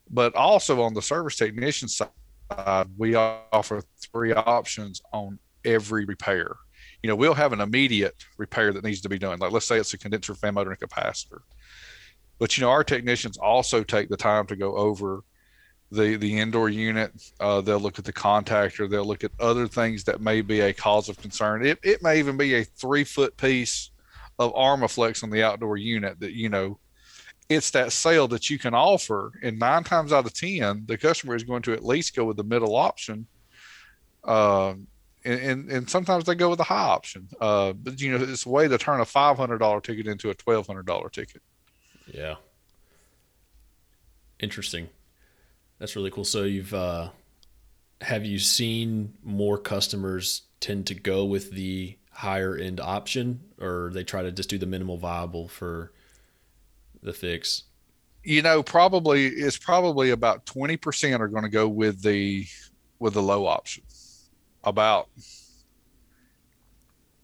But 0.09 0.35
also 0.35 0.81
on 0.81 0.93
the 0.93 1.01
service 1.01 1.37
technician 1.37 1.87
side, 1.87 2.09
we 2.97 3.15
offer 3.15 3.81
three 3.99 4.33
options 4.33 5.01
on 5.13 5.39
every 5.65 6.05
repair. 6.05 6.55
You 7.03 7.07
know, 7.07 7.15
we'll 7.15 7.33
have 7.33 7.53
an 7.53 7.61
immediate 7.61 8.15
repair 8.37 8.73
that 8.73 8.83
needs 8.83 9.01
to 9.01 9.09
be 9.09 9.17
done. 9.17 9.39
Like 9.39 9.51
let's 9.51 9.65
say 9.65 9.77
it's 9.77 9.93
a 9.93 9.97
condenser 9.97 10.35
fan 10.35 10.53
motor 10.53 10.71
and 10.71 10.79
capacitor. 10.79 11.39
But 12.39 12.57
you 12.57 12.61
know, 12.61 12.69
our 12.69 12.83
technicians 12.83 13.37
also 13.37 13.83
take 13.83 14.09
the 14.09 14.17
time 14.17 14.47
to 14.47 14.55
go 14.55 14.75
over 14.75 15.23
the 15.91 16.15
the 16.15 16.39
indoor 16.39 16.69
unit. 16.69 17.11
Uh, 17.39 17.61
they'll 17.61 17.79
look 17.79 17.99
at 17.99 18.05
the 18.05 18.13
contactor. 18.13 18.89
They'll 18.89 19.05
look 19.05 19.23
at 19.23 19.31
other 19.39 19.67
things 19.67 20.03
that 20.05 20.21
may 20.21 20.41
be 20.41 20.61
a 20.61 20.73
cause 20.73 21.09
of 21.09 21.21
concern. 21.21 21.65
It 21.65 21.79
it 21.83 22.01
may 22.01 22.19
even 22.19 22.37
be 22.37 22.55
a 22.55 22.63
three 22.63 23.03
foot 23.03 23.35
piece 23.37 23.91
of 24.39 24.53
Armaflex 24.53 25.23
on 25.23 25.29
the 25.29 25.43
outdoor 25.43 25.77
unit 25.77 26.19
that 26.19 26.33
you 26.33 26.49
know 26.49 26.79
it's 27.55 27.71
that 27.71 27.91
sale 27.91 28.27
that 28.29 28.49
you 28.49 28.57
can 28.57 28.73
offer 28.73 29.33
and 29.43 29.59
nine 29.59 29.83
times 29.83 30.13
out 30.13 30.25
of 30.25 30.33
ten 30.33 30.83
the 30.85 30.97
customer 30.97 31.35
is 31.35 31.43
going 31.43 31.61
to 31.61 31.73
at 31.73 31.83
least 31.83 32.15
go 32.15 32.25
with 32.25 32.37
the 32.37 32.43
middle 32.43 32.75
option. 32.75 33.27
Uh, 34.23 34.73
and, 35.23 35.39
and, 35.39 35.71
and 35.71 35.89
sometimes 35.89 36.25
they 36.25 36.33
go 36.33 36.49
with 36.49 36.57
the 36.57 36.63
high 36.63 36.89
option. 36.89 37.27
Uh, 37.39 37.73
but 37.73 37.99
you 38.01 38.11
know 38.11 38.23
it's 38.23 38.45
a 38.45 38.49
way 38.49 38.67
to 38.67 38.77
turn 38.77 38.99
a 38.99 39.05
$500 39.05 39.83
ticket 39.83 40.07
into 40.07 40.29
a 40.29 40.35
$1200 40.35 41.11
ticket. 41.11 41.41
Yeah. 42.07 42.35
Interesting. 44.39 44.89
That's 45.77 45.95
really 45.95 46.11
cool. 46.11 46.25
So 46.25 46.43
you've 46.43 46.73
uh, 46.73 47.09
have 48.01 48.25
you 48.25 48.39
seen 48.39 49.13
more 49.23 49.57
customers 49.57 50.43
tend 50.59 50.87
to 50.87 50.95
go 50.95 51.25
with 51.25 51.51
the 51.51 51.97
higher 52.11 52.55
end 52.55 52.79
option, 52.79 53.41
or 53.59 53.89
they 53.93 54.03
try 54.03 54.21
to 54.21 54.31
just 54.31 54.49
do 54.49 54.57
the 54.57 54.65
minimal 54.65 54.97
viable 54.97 55.47
for 55.47 55.91
the 57.01 57.13
fix? 57.13 57.63
You 58.23 58.41
know, 58.41 58.61
probably 58.61 59.27
it's 59.27 59.57
probably 59.57 60.11
about 60.11 60.45
twenty 60.45 60.77
percent 60.77 61.21
are 61.21 61.27
going 61.27 61.43
to 61.43 61.49
go 61.49 61.67
with 61.67 62.01
the 62.01 62.45
with 62.99 63.13
the 63.13 63.21
low 63.21 63.47
option. 63.47 63.83
About 64.63 65.09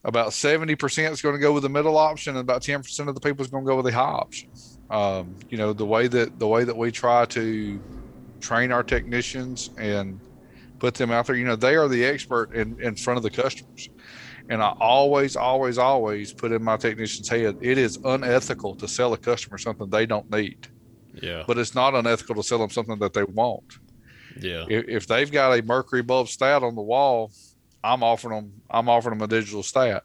about 0.04 0.34
seventy 0.34 0.76
percent 0.76 1.14
is 1.14 1.22
going 1.22 1.36
to 1.36 1.42
go 1.42 1.54
with 1.54 1.64
the 1.64 1.70
middle 1.70 1.98
option, 1.98 2.36
and 2.36 2.42
about 2.42 2.64
ten 2.64 2.82
percent 2.82 3.10
of 3.10 3.16
the 3.16 3.22
people 3.22 3.46
is 3.46 3.52
going 3.52 3.64
to 3.64 3.68
go 3.68 3.76
with 3.76 3.86
the 3.86 3.92
high 3.92 4.02
option. 4.02 4.50
Um, 4.90 5.36
you 5.50 5.58
know, 5.58 5.74
the 5.74 5.86
way 5.86 6.08
that 6.08 6.40
the 6.40 6.48
way 6.48 6.64
that 6.64 6.76
we 6.76 6.92
try 6.92 7.26
to 7.26 7.80
train 8.40 8.72
our 8.72 8.84
technicians 8.84 9.70
and 9.78 10.20
put 10.80 10.94
them 10.96 11.12
out 11.12 11.28
there, 11.28 11.36
you 11.36 11.46
know, 11.46 11.56
they 11.56 11.76
are 11.76 11.88
the 11.88 12.06
expert 12.06 12.54
in, 12.54 12.80
in 12.82 12.96
front 12.96 13.18
of 13.18 13.24
the 13.24 13.30
customers. 13.30 13.90
And 14.50 14.64
I 14.64 14.70
always, 14.80 15.36
always, 15.36 15.78
always 15.78 16.32
put 16.32 16.52
in 16.52 16.64
my 16.64 16.78
technician's 16.78 17.28
head 17.28 17.58
it 17.62 17.78
is 17.78 17.98
unethical 18.04 18.76
to 18.76 18.88
sell 18.88 19.14
a 19.14 19.18
customer 19.18 19.58
something 19.58 19.90
they 19.90 20.06
don't 20.06 20.30
need. 20.32 20.68
Yeah. 21.14 21.44
But 21.46 21.58
it's 21.58 21.76
not 21.76 21.96
unethical 21.96 22.36
to 22.36 22.44
sell 22.44 22.60
them 22.60 22.70
something 22.70 23.00
that 23.00 23.14
they 23.14 23.24
want. 23.24 23.80
Yeah. 24.40 24.66
If, 24.70 24.88
if 24.88 25.08
they've 25.08 25.32
got 25.32 25.58
a 25.58 25.62
mercury 25.64 26.02
bulb 26.02 26.30
stat 26.30 26.64
on 26.64 26.76
the 26.76 26.82
wall, 26.82 27.32
I'm 27.84 28.04
offering 28.04 28.36
them. 28.36 28.54
I'm 28.70 28.90
offering 28.90 29.18
them 29.18 29.26
a 29.26 29.28
digital 29.28 29.64
stat. 29.64 30.04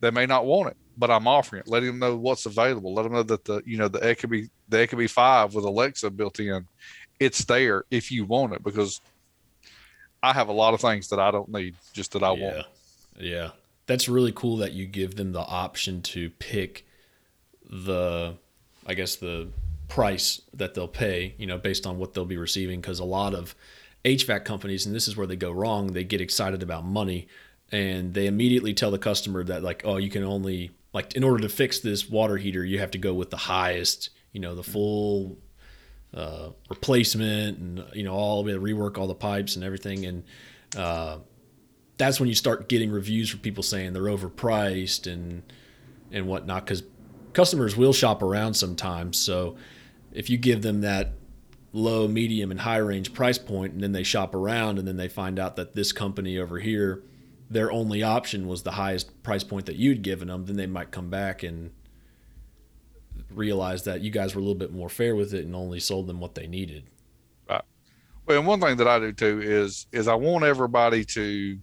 They 0.00 0.10
may 0.10 0.26
not 0.26 0.46
want 0.46 0.70
it, 0.70 0.76
but 0.96 1.10
I'm 1.10 1.26
offering 1.26 1.60
it, 1.60 1.68
letting 1.68 1.88
them 1.88 1.98
know 1.98 2.16
what's 2.16 2.46
available. 2.46 2.94
Let 2.94 3.04
them 3.04 3.12
know 3.12 3.22
that 3.22 3.44
the 3.44 3.62
you 3.64 3.78
know 3.78 3.88
the 3.88 4.00
Ecobee 4.00 4.50
the 4.68 4.78
Ecobee 4.78 5.10
five 5.10 5.54
with 5.54 5.64
Alexa 5.64 6.10
built 6.10 6.40
in, 6.40 6.66
it's 7.20 7.44
there 7.44 7.84
if 7.90 8.10
you 8.10 8.24
want 8.24 8.52
it 8.52 8.62
because 8.62 9.00
I 10.22 10.32
have 10.32 10.48
a 10.48 10.52
lot 10.52 10.74
of 10.74 10.80
things 10.80 11.08
that 11.08 11.20
I 11.20 11.30
don't 11.30 11.48
need, 11.48 11.76
just 11.92 12.12
that 12.12 12.22
I 12.22 12.34
yeah. 12.34 12.44
want. 12.44 12.66
Yeah 13.18 13.50
that's 13.86 14.08
really 14.08 14.32
cool 14.32 14.56
that 14.58 14.72
you 14.72 14.86
give 14.86 15.16
them 15.16 15.32
the 15.32 15.40
option 15.40 16.02
to 16.02 16.30
pick 16.30 16.86
the 17.68 18.34
i 18.86 18.94
guess 18.94 19.16
the 19.16 19.48
price 19.88 20.40
that 20.52 20.74
they'll 20.74 20.88
pay 20.88 21.34
you 21.38 21.46
know 21.46 21.58
based 21.58 21.86
on 21.86 21.98
what 21.98 22.14
they'll 22.14 22.24
be 22.24 22.36
receiving. 22.36 22.80
Because 22.80 22.98
a 22.98 23.04
lot 23.04 23.34
of 23.34 23.54
hvac 24.04 24.44
companies 24.44 24.86
and 24.86 24.94
this 24.94 25.08
is 25.08 25.16
where 25.16 25.26
they 25.26 25.36
go 25.36 25.50
wrong 25.50 25.88
they 25.88 26.04
get 26.04 26.20
excited 26.20 26.62
about 26.62 26.84
money 26.84 27.26
and 27.72 28.14
they 28.14 28.26
immediately 28.26 28.72
tell 28.72 28.92
the 28.92 28.98
customer 28.98 29.42
that 29.42 29.62
like 29.62 29.82
oh 29.84 29.96
you 29.96 30.10
can 30.10 30.22
only 30.22 30.70
like 30.92 31.14
in 31.16 31.24
order 31.24 31.40
to 31.40 31.48
fix 31.48 31.80
this 31.80 32.08
water 32.08 32.36
heater 32.36 32.64
you 32.64 32.78
have 32.78 32.92
to 32.92 32.98
go 32.98 33.12
with 33.12 33.30
the 33.30 33.36
highest 33.36 34.10
you 34.32 34.38
know 34.38 34.54
the 34.54 34.62
full 34.62 35.38
uh, 36.16 36.50
replacement 36.70 37.58
and 37.58 37.84
you 37.94 38.02
know 38.02 38.14
all 38.14 38.42
the 38.42 38.52
rework 38.52 38.98
all 38.98 39.06
the 39.06 39.14
pipes 39.14 39.56
and 39.56 39.64
everything. 39.64 40.06
And 40.06 40.24
uh, 40.76 41.18
that's 41.96 42.20
when 42.20 42.28
you 42.28 42.34
start 42.34 42.68
getting 42.68 42.90
reviews 42.90 43.30
from 43.30 43.40
people 43.40 43.62
saying 43.62 43.92
they're 43.92 44.02
overpriced 44.02 45.10
and 45.10 45.42
and 46.12 46.26
whatnot 46.26 46.64
because 46.64 46.82
customers 47.32 47.76
will 47.76 47.92
shop 47.92 48.22
around 48.22 48.54
sometimes. 48.54 49.18
So 49.18 49.56
if 50.12 50.30
you 50.30 50.38
give 50.38 50.62
them 50.62 50.80
that 50.82 51.12
low, 51.72 52.08
medium, 52.08 52.50
and 52.50 52.60
high 52.60 52.78
range 52.78 53.12
price 53.12 53.38
point, 53.38 53.74
and 53.74 53.82
then 53.82 53.92
they 53.92 54.02
shop 54.02 54.34
around 54.34 54.78
and 54.78 54.88
then 54.88 54.96
they 54.96 55.08
find 55.08 55.38
out 55.38 55.56
that 55.56 55.74
this 55.74 55.92
company 55.92 56.38
over 56.38 56.58
here, 56.58 57.02
their 57.50 57.70
only 57.70 58.02
option 58.02 58.46
was 58.48 58.62
the 58.62 58.72
highest 58.72 59.22
price 59.22 59.44
point 59.44 59.66
that 59.66 59.76
you'd 59.76 60.02
given 60.02 60.28
them, 60.28 60.46
then 60.46 60.56
they 60.56 60.66
might 60.66 60.90
come 60.90 61.10
back 61.10 61.42
and 61.42 61.70
realize 63.30 63.84
that 63.84 64.00
you 64.00 64.10
guys 64.10 64.34
were 64.34 64.40
a 64.40 64.42
little 64.42 64.58
bit 64.58 64.72
more 64.72 64.88
fair 64.88 65.14
with 65.14 65.34
it 65.34 65.44
and 65.44 65.54
only 65.54 65.80
sold 65.80 66.06
them 66.06 66.20
what 66.20 66.34
they 66.34 66.46
needed. 66.46 66.84
Right. 67.48 67.62
Well, 68.24 68.38
and 68.38 68.46
one 68.46 68.60
thing 68.60 68.76
that 68.78 68.88
I 68.88 68.98
do 68.98 69.12
too 69.12 69.40
is 69.42 69.86
is 69.92 70.08
I 70.08 70.14
want 70.14 70.44
everybody 70.44 71.04
to 71.04 71.58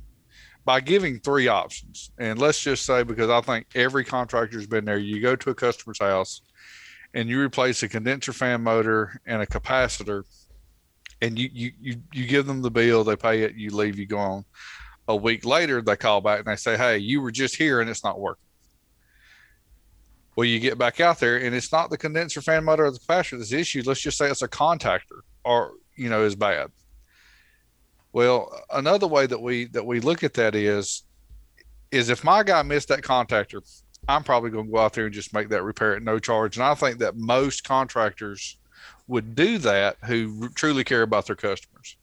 by 0.66 0.80
giving 0.80 1.20
three 1.20 1.48
options. 1.48 2.12
And 2.18 2.40
let's 2.40 2.62
just 2.62 2.86
say, 2.86 3.04
because 3.04 3.30
I 3.30 3.42
think 3.42 3.68
every 3.76 4.06
contractor's 4.06 4.68
been 4.68 4.86
there, 4.86 4.98
you 4.98 5.22
go 5.22 5.36
to 5.36 5.50
a 5.50 5.56
customer's 5.56 6.00
house 6.00 6.42
and 7.14 7.30
you 7.30 7.40
replace 7.40 7.84
a 7.84 7.90
condenser 7.90 8.34
fan 8.34 8.62
motor 8.62 9.20
and 9.26 9.42
a 9.42 9.46
capacitor, 9.46 10.24
and 11.22 11.38
you 11.38 11.50
you 11.54 11.72
you, 11.80 11.96
you 12.12 12.26
give 12.26 12.46
them 12.46 12.62
the 12.62 12.72
bill, 12.72 13.04
they 13.04 13.16
pay 13.16 13.44
it, 13.44 13.56
you 13.56 13.76
leave, 13.76 14.00
you 14.00 14.06
go 14.06 14.18
on. 14.18 14.46
A 15.08 15.16
week 15.16 15.46
later, 15.46 15.82
they 15.82 15.96
call 15.96 16.22
back 16.22 16.40
and 16.40 16.48
they 16.48 16.56
say, 16.56 16.78
"Hey, 16.78 16.98
you 16.98 17.22
were 17.22 17.32
just 17.32 17.56
here 17.56 17.82
and 17.82 17.90
it's 17.90 18.04
not 18.04 18.20
working." 18.20 18.44
Well, 20.36 20.46
you 20.46 20.60
get 20.60 20.80
back 20.80 21.00
out 21.00 21.20
there 21.20 21.38
and 21.38 21.54
it's 21.54 21.72
not 21.72 21.92
the 21.92 21.98
condenser 21.98 22.42
fan 22.42 22.64
motor 22.64 22.86
or 22.86 22.92
the 22.92 23.00
capacitor 23.00 23.38
that's 23.38 23.52
issued. 23.52 23.86
Let's 23.86 24.02
just 24.02 24.18
say 24.18 24.30
it's 24.30 24.42
a 24.42 24.48
contactor 24.48 25.22
or 25.44 25.74
you 25.96 26.10
know 26.10 26.24
is 26.24 26.36
bad 26.36 26.72
well, 28.14 28.56
another 28.72 29.08
way 29.08 29.26
that 29.26 29.42
we 29.42 29.66
that 29.66 29.86
we 29.86 30.00
look 30.00 30.24
at 30.24 30.36
that 30.36 30.56
is 30.56 31.04
is 31.92 32.10
if 32.10 32.24
my 32.24 32.44
guy 32.44 32.62
missed 32.62 32.88
that 32.88 33.02
contactor, 33.02 33.62
I'm 34.08 34.24
probably 34.24 34.50
going 34.50 34.66
to 34.66 34.72
go 34.72 34.80
out 34.80 34.94
there 34.94 35.06
and 35.06 35.14
just 35.14 35.34
make 35.34 35.50
that 35.50 35.64
repair 35.64 35.96
at 35.96 36.04
no 36.04 36.20
charge. 36.20 36.58
And 36.58 36.64
I 36.64 36.74
think 36.76 37.00
that 37.00 37.16
most 37.16 37.64
contractors 37.64 38.58
would 39.08 39.36
do 39.36 39.58
that 39.60 39.98
who 40.06 40.50
truly 40.50 40.84
care 40.84 41.02
about 41.02 41.28
their 41.28 41.36
customers. 41.36 41.98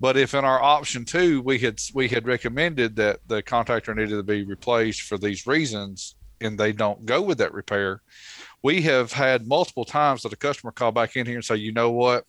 But 0.00 0.16
if 0.16 0.34
in 0.34 0.44
our 0.44 0.62
option 0.62 1.04
two 1.04 1.42
we 1.42 1.58
had 1.58 1.80
we 1.92 2.08
had 2.08 2.26
recommended 2.26 2.94
that 2.96 3.20
the 3.26 3.42
contactor 3.42 3.94
needed 3.96 4.16
to 4.16 4.22
be 4.22 4.44
replaced 4.44 5.02
for 5.02 5.18
these 5.18 5.46
reasons, 5.46 6.14
and 6.40 6.56
they 6.56 6.72
don't 6.72 7.04
go 7.04 7.20
with 7.20 7.38
that 7.38 7.52
repair, 7.52 8.02
we 8.62 8.82
have 8.82 9.10
had 9.12 9.48
multiple 9.48 9.84
times 9.84 10.22
that 10.22 10.32
a 10.32 10.36
customer 10.36 10.70
call 10.70 10.92
back 10.92 11.16
in 11.16 11.26
here 11.26 11.34
and 11.34 11.44
say, 11.44 11.56
you 11.56 11.72
know 11.72 11.90
what, 11.90 12.24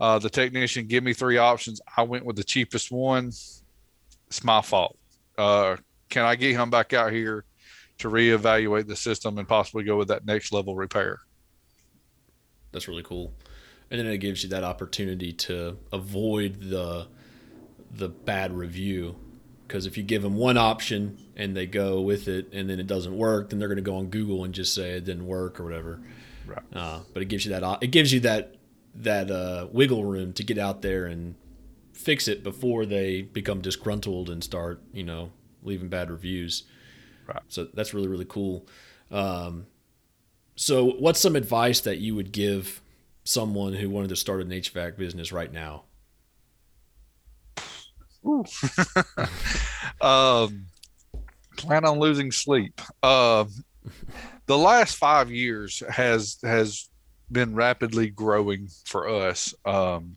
uh, 0.00 0.18
the 0.18 0.30
technician 0.30 0.86
give 0.86 1.04
me 1.04 1.12
three 1.12 1.36
options. 1.36 1.80
I 1.96 2.02
went 2.02 2.24
with 2.24 2.36
the 2.36 2.44
cheapest 2.44 2.90
one. 2.90 3.26
It's 3.26 4.42
my 4.42 4.62
fault. 4.62 4.96
Uh, 5.36 5.76
can 6.08 6.24
I 6.24 6.36
get 6.36 6.56
him 6.56 6.70
back 6.70 6.92
out 6.92 7.12
here 7.12 7.44
to 7.98 8.08
reevaluate 8.08 8.86
the 8.86 8.96
system 8.96 9.38
and 9.38 9.46
possibly 9.46 9.84
go 9.84 9.96
with 9.96 10.08
that 10.08 10.24
next 10.24 10.52
level 10.52 10.74
repair? 10.74 11.20
That's 12.72 12.88
really 12.88 13.02
cool. 13.02 13.32
And 13.90 14.00
then 14.00 14.06
it 14.06 14.18
gives 14.18 14.42
you 14.42 14.48
that 14.50 14.64
opportunity 14.64 15.32
to 15.32 15.76
avoid 15.92 16.60
the 16.60 17.08
the 17.92 18.08
bad 18.08 18.52
review 18.52 19.16
because 19.66 19.84
if 19.84 19.96
you 19.96 20.04
give 20.04 20.22
them 20.22 20.36
one 20.36 20.56
option 20.56 21.18
and 21.36 21.56
they 21.56 21.66
go 21.66 22.00
with 22.00 22.28
it 22.28 22.52
and 22.52 22.70
then 22.70 22.78
it 22.78 22.86
doesn't 22.86 23.16
work, 23.16 23.50
then 23.50 23.58
they're 23.58 23.68
going 23.68 23.76
to 23.76 23.82
go 23.82 23.96
on 23.96 24.06
Google 24.06 24.44
and 24.44 24.54
just 24.54 24.74
say 24.74 24.90
it 24.90 25.04
didn't 25.04 25.26
work 25.26 25.58
or 25.58 25.64
whatever. 25.64 26.00
Right. 26.46 26.62
Uh, 26.72 27.00
but 27.12 27.22
it 27.22 27.26
gives 27.26 27.44
you 27.44 27.52
that 27.52 27.78
it 27.82 27.88
gives 27.88 28.12
you 28.12 28.20
that 28.20 28.54
that 28.94 29.30
uh, 29.30 29.68
wiggle 29.72 30.04
room 30.04 30.32
to 30.34 30.42
get 30.42 30.58
out 30.58 30.82
there 30.82 31.06
and 31.06 31.34
fix 31.92 32.28
it 32.28 32.42
before 32.42 32.86
they 32.86 33.22
become 33.22 33.60
disgruntled 33.60 34.30
and 34.30 34.42
start, 34.42 34.82
you 34.92 35.02
know, 35.02 35.30
leaving 35.62 35.88
bad 35.88 36.10
reviews. 36.10 36.64
Right. 37.26 37.42
So 37.48 37.68
that's 37.72 37.94
really 37.94 38.08
really 38.08 38.26
cool. 38.28 38.66
Um, 39.10 39.66
so, 40.60 40.90
what's 40.90 41.18
some 41.20 41.36
advice 41.36 41.80
that 41.80 42.00
you 42.00 42.14
would 42.14 42.32
give 42.32 42.82
someone 43.24 43.72
who 43.72 43.88
wanted 43.88 44.08
to 44.08 44.16
start 44.16 44.42
an 44.42 44.50
HVAC 44.50 44.98
business 44.98 45.32
right 45.32 45.50
now? 45.50 45.84
um, 50.02 50.66
Plan 51.56 51.86
on 51.86 51.98
losing 51.98 52.30
sleep. 52.30 52.78
Uh, 53.02 53.46
the 54.44 54.58
last 54.58 54.96
five 54.96 55.30
years 55.30 55.82
has 55.88 56.36
has 56.42 56.89
been 57.30 57.54
rapidly 57.54 58.10
growing 58.10 58.68
for 58.84 59.08
us. 59.08 59.54
Um, 59.64 60.16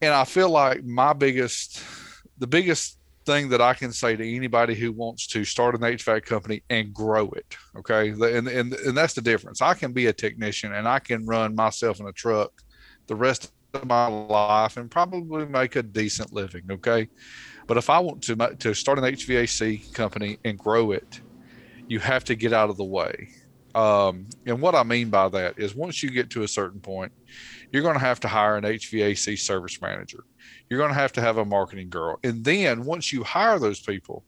and 0.00 0.12
I 0.12 0.24
feel 0.24 0.50
like 0.50 0.84
my 0.84 1.12
biggest, 1.12 1.82
the 2.38 2.46
biggest 2.46 2.98
thing 3.24 3.48
that 3.48 3.60
I 3.60 3.74
can 3.74 3.92
say 3.92 4.16
to 4.16 4.36
anybody 4.36 4.74
who 4.74 4.92
wants 4.92 5.26
to 5.28 5.44
start 5.44 5.74
an 5.74 5.80
HVAC 5.80 6.24
company 6.24 6.62
and 6.68 6.92
grow 6.92 7.30
it. 7.30 7.56
Okay. 7.78 8.10
And, 8.10 8.48
and, 8.48 8.72
and 8.74 8.96
that's 8.96 9.14
the 9.14 9.22
difference. 9.22 9.62
I 9.62 9.74
can 9.74 9.92
be 9.92 10.06
a 10.06 10.12
technician 10.12 10.74
and 10.74 10.86
I 10.86 10.98
can 10.98 11.24
run 11.24 11.54
myself 11.54 12.00
in 12.00 12.06
a 12.06 12.12
truck 12.12 12.52
the 13.06 13.16
rest 13.16 13.50
of 13.74 13.86
my 13.86 14.06
life 14.06 14.76
and 14.76 14.90
probably 14.90 15.46
make 15.46 15.76
a 15.76 15.82
decent 15.82 16.32
living. 16.32 16.62
Okay. 16.70 17.08
But 17.66 17.76
if 17.76 17.88
I 17.88 17.98
want 17.98 18.22
to, 18.24 18.36
to 18.36 18.74
start 18.74 18.98
an 18.98 19.04
HVAC 19.04 19.94
company 19.94 20.38
and 20.44 20.58
grow 20.58 20.92
it, 20.92 21.20
you 21.88 21.98
have 21.98 22.24
to 22.24 22.34
get 22.34 22.52
out 22.52 22.70
of 22.70 22.76
the 22.76 22.84
way. 22.84 23.28
Um, 23.74 24.28
and 24.46 24.60
what 24.60 24.74
I 24.74 24.82
mean 24.84 25.10
by 25.10 25.28
that 25.30 25.58
is 25.58 25.74
once 25.74 26.02
you 26.02 26.10
get 26.10 26.30
to 26.30 26.42
a 26.42 26.48
certain 26.48 26.80
point, 26.80 27.12
you're 27.72 27.82
going 27.82 27.94
to 27.94 28.00
have 28.00 28.20
to 28.20 28.28
hire 28.28 28.56
an 28.56 28.64
HVAC 28.64 29.38
service 29.38 29.80
manager. 29.82 30.24
You're 30.68 30.78
going 30.78 30.92
to 30.92 30.98
have 30.98 31.12
to 31.14 31.20
have 31.20 31.38
a 31.38 31.44
marketing 31.44 31.90
girl. 31.90 32.18
And 32.22 32.44
then 32.44 32.84
once 32.84 33.12
you 33.12 33.24
hire 33.24 33.58
those 33.58 33.80
people, 33.80 34.24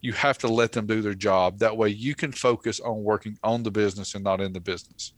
you 0.00 0.12
have 0.14 0.38
to 0.38 0.48
let 0.48 0.72
them 0.72 0.86
do 0.86 1.02
their 1.02 1.14
job. 1.14 1.58
That 1.58 1.76
way 1.76 1.90
you 1.90 2.14
can 2.14 2.32
focus 2.32 2.80
on 2.80 3.02
working 3.02 3.38
on 3.44 3.62
the 3.62 3.70
business 3.70 4.14
and 4.14 4.24
not 4.24 4.40
in 4.40 4.52
the 4.52 4.60
business. 4.60 5.12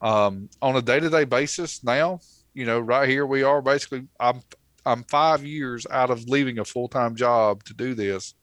Um, 0.00 0.48
on 0.62 0.76
a 0.76 0.82
day 0.82 1.00
to 1.00 1.10
day 1.10 1.24
basis 1.24 1.84
now, 1.84 2.20
you 2.54 2.64
know, 2.64 2.80
right 2.80 3.08
here 3.08 3.26
we 3.26 3.42
are 3.42 3.60
basically, 3.60 4.08
I'm, 4.18 4.40
I'm 4.86 5.04
five 5.04 5.44
years 5.44 5.86
out 5.90 6.10
of 6.10 6.24
leaving 6.28 6.58
a 6.58 6.64
full 6.64 6.88
time 6.88 7.14
job 7.14 7.62
to 7.64 7.74
do 7.74 7.94
this. 7.94 8.34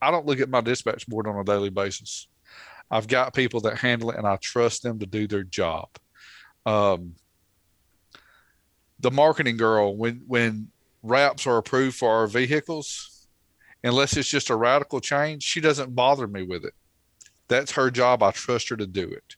I 0.00 0.10
don't 0.10 0.26
look 0.26 0.40
at 0.40 0.48
my 0.48 0.62
dispatch 0.62 1.06
board 1.06 1.26
on 1.26 1.36
a 1.36 1.44
daily 1.44 1.70
basis. 1.70 2.26
I've 2.90 3.06
got 3.06 3.34
people 3.34 3.60
that 3.60 3.78
handle 3.78 4.10
it 4.10 4.18
and 4.18 4.26
I 4.26 4.36
trust 4.36 4.82
them 4.82 4.98
to 4.98 5.06
do 5.06 5.26
their 5.26 5.44
job. 5.44 5.88
Um, 6.66 7.14
the 8.98 9.10
marketing 9.10 9.56
girl, 9.56 9.96
when, 9.96 10.22
when 10.26 10.68
wraps 11.02 11.46
are 11.46 11.56
approved 11.56 11.96
for 11.96 12.10
our 12.10 12.26
vehicles, 12.26 13.26
unless 13.82 14.16
it's 14.16 14.28
just 14.28 14.50
a 14.50 14.56
radical 14.56 15.00
change, 15.00 15.42
she 15.42 15.60
doesn't 15.60 15.94
bother 15.94 16.26
me 16.26 16.42
with 16.42 16.64
it. 16.64 16.74
That's 17.48 17.72
her 17.72 17.90
job. 17.90 18.22
I 18.22 18.30
trust 18.32 18.68
her 18.68 18.76
to 18.76 18.86
do 18.86 19.08
it. 19.08 19.36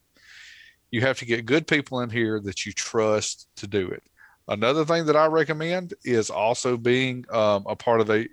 You 0.90 1.00
have 1.02 1.18
to 1.18 1.24
get 1.24 1.46
good 1.46 1.66
people 1.66 2.00
in 2.00 2.10
here 2.10 2.40
that 2.40 2.66
you 2.66 2.72
trust 2.72 3.48
to 3.56 3.66
do 3.66 3.88
it. 3.88 4.02
Another 4.48 4.84
thing 4.84 5.06
that 5.06 5.16
I 5.16 5.26
recommend 5.26 5.94
is 6.04 6.28
also 6.28 6.76
being 6.76 7.24
um, 7.30 7.64
a 7.66 7.76
part 7.76 8.00
of 8.00 8.10
a 8.10 8.26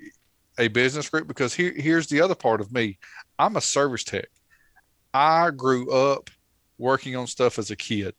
a 0.60 0.67
business 0.67 1.10
group 1.10 1.27
because 1.27 1.53
here, 1.53 1.73
here's 1.75 2.08
the 2.08 2.21
other 2.21 2.36
part 2.36 2.62
of 2.62 2.71
me. 2.71 2.99
I'm 3.39 3.55
a 3.55 3.62
service 3.62 4.03
tech. 4.03 4.27
I 5.13 5.52
grew 5.52 5.91
up 5.91 6.30
working 6.78 7.15
on 7.15 7.28
stuff 7.28 7.60
as 7.60 7.72
a 7.72 7.76
kid. 7.76 8.15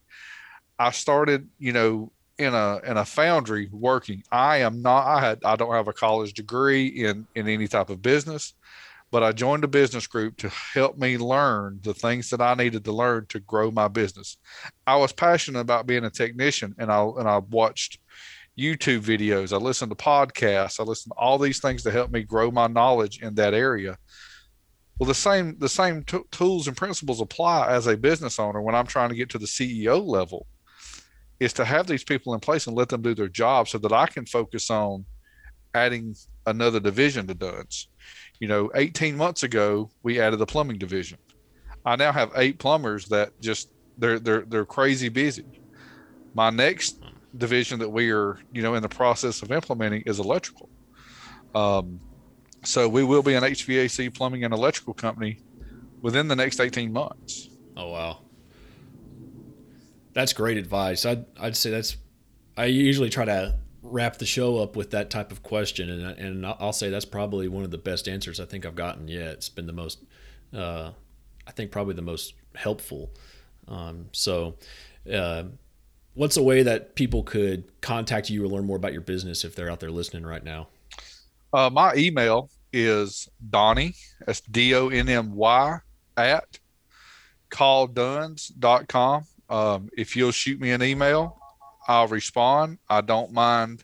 I 0.78 0.90
started, 0.90 1.48
you 1.58 1.72
know, 1.72 2.12
in 2.38 2.54
a 2.54 2.80
in 2.84 2.96
a 2.96 3.04
foundry 3.04 3.68
working. 3.70 4.22
I 4.32 4.58
am 4.58 4.80
not 4.80 5.06
I 5.06 5.20
had 5.20 5.40
I 5.44 5.56
don't 5.56 5.74
have 5.74 5.88
a 5.88 5.92
college 5.92 6.32
degree 6.32 6.86
in 6.86 7.26
in 7.34 7.48
any 7.48 7.68
type 7.68 7.90
of 7.90 8.00
business, 8.00 8.54
but 9.10 9.22
I 9.22 9.32
joined 9.32 9.62
a 9.64 9.68
business 9.68 10.06
group 10.06 10.38
to 10.38 10.48
help 10.48 10.96
me 10.96 11.18
learn 11.18 11.80
the 11.82 11.92
things 11.92 12.30
that 12.30 12.40
I 12.40 12.54
needed 12.54 12.84
to 12.86 12.92
learn 12.92 13.26
to 13.28 13.40
grow 13.40 13.70
my 13.70 13.88
business. 13.88 14.38
I 14.86 14.96
was 14.96 15.12
passionate 15.12 15.60
about 15.60 15.86
being 15.86 16.04
a 16.04 16.10
technician 16.10 16.74
and 16.78 16.90
I 16.90 17.02
and 17.02 17.28
I 17.28 17.38
watched 17.38 17.98
YouTube 18.58 19.00
videos, 19.00 19.52
I 19.52 19.56
listened 19.56 19.90
to 19.90 19.96
podcasts, 19.96 20.80
I 20.80 20.84
listened 20.84 21.12
to 21.12 21.20
all 21.20 21.38
these 21.38 21.60
things 21.60 21.82
to 21.82 21.90
help 21.90 22.10
me 22.10 22.22
grow 22.22 22.50
my 22.50 22.66
knowledge 22.66 23.20
in 23.20 23.34
that 23.36 23.54
area. 23.54 23.96
Well, 25.00 25.08
the 25.08 25.14
same 25.14 25.56
the 25.58 25.68
same 25.68 26.02
t- 26.04 26.20
tools 26.30 26.68
and 26.68 26.76
principles 26.76 27.22
apply 27.22 27.68
as 27.68 27.86
a 27.86 27.96
business 27.96 28.38
owner 28.38 28.60
when 28.60 28.74
I'm 28.74 28.86
trying 28.86 29.08
to 29.08 29.14
get 29.14 29.30
to 29.30 29.38
the 29.38 29.46
CEO 29.46 30.06
level. 30.06 30.46
Is 31.40 31.54
to 31.54 31.64
have 31.64 31.86
these 31.86 32.04
people 32.04 32.34
in 32.34 32.40
place 32.40 32.66
and 32.66 32.76
let 32.76 32.90
them 32.90 33.00
do 33.00 33.14
their 33.14 33.26
job 33.26 33.66
so 33.66 33.78
that 33.78 33.94
I 33.94 34.06
can 34.06 34.26
focus 34.26 34.68
on 34.68 35.06
adding 35.72 36.14
another 36.44 36.80
division 36.80 37.26
to 37.28 37.34
Dunn's. 37.34 37.88
You 38.40 38.48
know, 38.48 38.70
18 38.74 39.16
months 39.16 39.42
ago 39.42 39.90
we 40.02 40.20
added 40.20 40.36
the 40.36 40.44
plumbing 40.44 40.76
division. 40.76 41.16
I 41.86 41.96
now 41.96 42.12
have 42.12 42.32
eight 42.36 42.58
plumbers 42.58 43.06
that 43.06 43.40
just 43.40 43.72
they're 43.96 44.18
they're 44.18 44.42
they're 44.42 44.66
crazy 44.66 45.08
busy. 45.08 45.46
My 46.34 46.50
next 46.50 47.02
division 47.38 47.78
that 47.78 47.88
we 47.88 48.10
are 48.10 48.38
you 48.52 48.60
know 48.60 48.74
in 48.74 48.82
the 48.82 48.88
process 48.90 49.40
of 49.40 49.50
implementing 49.50 50.02
is 50.04 50.18
electrical. 50.18 50.68
Um, 51.54 52.00
so 52.62 52.88
we 52.88 53.04
will 53.04 53.22
be 53.22 53.34
an 53.34 53.42
HVAC 53.42 54.14
plumbing 54.14 54.44
and 54.44 54.52
electrical 54.52 54.94
company 54.94 55.38
within 56.02 56.28
the 56.28 56.36
next 56.36 56.60
18 56.60 56.92
months. 56.92 57.48
Oh 57.76 57.90
wow. 57.90 58.18
That's 60.12 60.32
great 60.32 60.56
advice. 60.56 61.06
I'd 61.06 61.24
I'd 61.38 61.56
say 61.56 61.70
that's 61.70 61.96
I 62.56 62.66
usually 62.66 63.10
try 63.10 63.24
to 63.24 63.58
wrap 63.82 64.18
the 64.18 64.26
show 64.26 64.58
up 64.58 64.76
with 64.76 64.90
that 64.90 65.08
type 65.10 65.32
of 65.32 65.42
question 65.42 65.88
and 65.88 66.18
and 66.18 66.46
I'll 66.46 66.72
say 66.72 66.90
that's 66.90 67.04
probably 67.04 67.48
one 67.48 67.64
of 67.64 67.70
the 67.70 67.78
best 67.78 68.08
answers 68.08 68.40
I 68.40 68.44
think 68.44 68.66
I've 68.66 68.74
gotten 68.74 69.08
yet. 69.08 69.28
It's 69.28 69.48
been 69.48 69.66
the 69.66 69.72
most 69.72 70.02
uh, 70.54 70.90
I 71.46 71.52
think 71.52 71.70
probably 71.70 71.94
the 71.94 72.02
most 72.02 72.34
helpful. 72.54 73.10
Um, 73.68 74.06
so 74.12 74.56
uh, 75.12 75.44
what's 76.14 76.36
a 76.36 76.42
way 76.42 76.62
that 76.62 76.94
people 76.96 77.22
could 77.22 77.80
contact 77.80 78.30
you 78.30 78.44
or 78.44 78.48
learn 78.48 78.64
more 78.64 78.76
about 78.76 78.92
your 78.92 79.00
business 79.00 79.44
if 79.44 79.54
they're 79.54 79.70
out 79.70 79.80
there 79.80 79.90
listening 79.90 80.24
right 80.24 80.44
now? 80.44 80.68
Uh, 81.52 81.70
my 81.70 81.94
email 81.96 82.50
is 82.72 83.28
Donnie, 83.50 83.94
that's 84.24 84.40
D 84.40 84.74
O 84.74 84.88
N 84.88 85.08
M 85.08 85.34
Y, 85.34 85.78
at 86.16 86.58
callduns.com. 87.50 89.24
Um, 89.48 89.88
if 89.96 90.14
you'll 90.14 90.30
shoot 90.30 90.60
me 90.60 90.70
an 90.70 90.82
email, 90.82 91.40
I'll 91.88 92.06
respond. 92.06 92.78
I 92.88 93.00
don't 93.00 93.32
mind. 93.32 93.82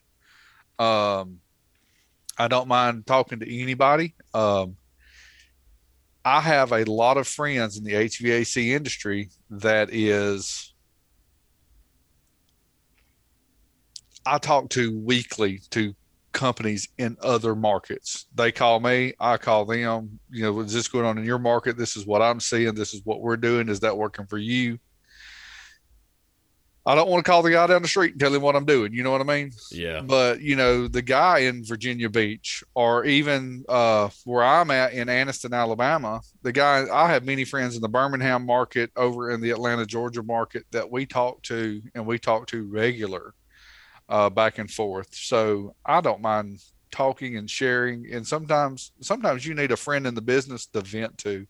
Um, 0.78 1.40
I 2.38 2.48
don't 2.48 2.68
mind 2.68 3.06
talking 3.06 3.40
to 3.40 3.60
anybody. 3.60 4.14
Um, 4.32 4.76
I 6.24 6.40
have 6.40 6.72
a 6.72 6.84
lot 6.84 7.16
of 7.16 7.26
friends 7.26 7.78
in 7.78 7.84
the 7.84 7.92
HVAC 7.92 8.68
industry 8.68 9.30
that 9.50 9.92
is 9.92 10.74
I 14.24 14.38
talk 14.38 14.70
to 14.70 14.98
weekly 15.00 15.60
to 15.70 15.94
companies 16.36 16.88
in 16.98 17.16
other 17.22 17.56
markets. 17.56 18.26
They 18.34 18.52
call 18.52 18.78
me, 18.78 19.14
I 19.18 19.38
call 19.38 19.64
them. 19.64 20.20
You 20.30 20.42
know, 20.42 20.60
is 20.60 20.72
this 20.72 20.86
going 20.86 21.06
on 21.06 21.18
in 21.18 21.24
your 21.24 21.38
market? 21.38 21.78
This 21.78 21.96
is 21.96 22.06
what 22.06 22.22
I'm 22.22 22.40
seeing. 22.40 22.74
This 22.74 22.92
is 22.92 23.00
what 23.04 23.22
we're 23.22 23.38
doing. 23.38 23.68
Is 23.68 23.80
that 23.80 23.96
working 23.96 24.26
for 24.26 24.38
you? 24.38 24.78
I 26.88 26.94
don't 26.94 27.08
want 27.08 27.24
to 27.24 27.28
call 27.28 27.42
the 27.42 27.50
guy 27.50 27.66
down 27.66 27.82
the 27.82 27.88
street 27.88 28.12
and 28.12 28.20
tell 28.20 28.32
him 28.32 28.42
what 28.42 28.54
I'm 28.54 28.66
doing. 28.66 28.92
You 28.92 29.02
know 29.02 29.10
what 29.10 29.20
I 29.20 29.24
mean? 29.24 29.50
Yeah. 29.72 30.02
But 30.02 30.40
you 30.40 30.54
know, 30.54 30.86
the 30.86 31.02
guy 31.02 31.38
in 31.38 31.64
Virginia 31.64 32.08
Beach, 32.08 32.62
or 32.74 33.04
even 33.04 33.64
uh, 33.68 34.10
where 34.24 34.44
I'm 34.44 34.70
at 34.70 34.92
in 34.92 35.08
Anniston, 35.08 35.52
Alabama, 35.52 36.20
the 36.42 36.52
guy 36.52 36.86
I 36.92 37.10
have 37.10 37.24
many 37.24 37.44
friends 37.44 37.74
in 37.74 37.82
the 37.82 37.88
Birmingham 37.88 38.46
market, 38.46 38.92
over 38.94 39.32
in 39.32 39.40
the 39.40 39.50
Atlanta, 39.50 39.84
Georgia 39.84 40.22
market 40.22 40.64
that 40.70 40.88
we 40.88 41.06
talk 41.06 41.42
to, 41.44 41.82
and 41.96 42.06
we 42.06 42.18
talk 42.20 42.46
to 42.48 42.62
regular 42.62 43.34
uh, 44.08 44.30
back 44.30 44.58
and 44.58 44.70
forth. 44.70 45.14
So 45.14 45.74
I 45.84 46.00
don't 46.00 46.20
mind 46.20 46.60
talking 46.90 47.36
and 47.36 47.50
sharing. 47.50 48.12
And 48.12 48.26
sometimes, 48.26 48.92
sometimes 49.00 49.46
you 49.46 49.54
need 49.54 49.72
a 49.72 49.76
friend 49.76 50.06
in 50.06 50.14
the 50.14 50.22
business 50.22 50.66
to 50.66 50.80
vent 50.80 51.18
to. 51.18 51.46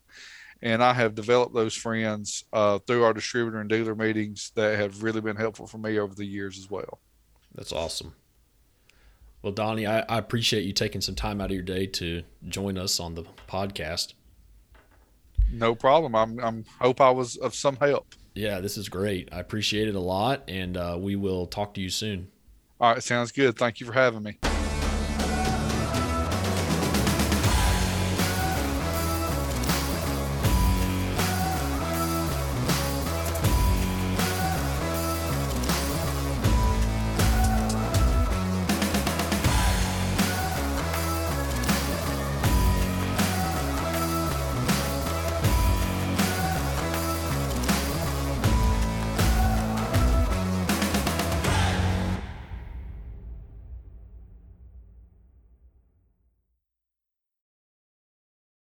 And 0.62 0.82
I 0.82 0.94
have 0.94 1.14
developed 1.14 1.54
those 1.54 1.74
friends 1.74 2.44
uh, 2.52 2.78
through 2.78 3.04
our 3.04 3.12
distributor 3.12 3.60
and 3.60 3.68
dealer 3.68 3.94
meetings 3.94 4.52
that 4.54 4.78
have 4.78 5.02
really 5.02 5.20
been 5.20 5.36
helpful 5.36 5.66
for 5.66 5.78
me 5.78 5.98
over 5.98 6.14
the 6.14 6.24
years 6.24 6.58
as 6.58 6.70
well. 6.70 6.98
That's 7.54 7.72
awesome. 7.72 8.14
Well, 9.42 9.52
Donnie, 9.52 9.86
I, 9.86 10.00
I 10.00 10.18
appreciate 10.18 10.64
you 10.64 10.72
taking 10.72 11.00
some 11.00 11.14
time 11.14 11.40
out 11.40 11.50
of 11.50 11.52
your 11.52 11.62
day 11.62 11.86
to 11.86 12.22
join 12.48 12.78
us 12.78 12.98
on 12.98 13.14
the 13.14 13.24
podcast. 13.46 14.14
No 15.52 15.74
problem. 15.74 16.14
I'm, 16.14 16.40
I'm 16.40 16.64
hope 16.80 17.00
I 17.00 17.10
was 17.10 17.36
of 17.36 17.54
some 17.54 17.76
help. 17.76 18.14
Yeah, 18.34 18.60
this 18.60 18.76
is 18.76 18.88
great. 18.88 19.28
I 19.32 19.38
appreciate 19.40 19.88
it 19.88 19.94
a 19.94 20.00
lot, 20.00 20.42
and 20.48 20.76
uh, 20.76 20.96
we 20.98 21.16
will 21.16 21.46
talk 21.46 21.74
to 21.74 21.80
you 21.80 21.90
soon. 21.90 22.28
All 22.80 22.92
right, 22.92 23.02
sounds 23.02 23.32
good. 23.32 23.56
Thank 23.56 23.80
you 23.80 23.86
for 23.86 23.92
having 23.92 24.22
me. 24.22 24.38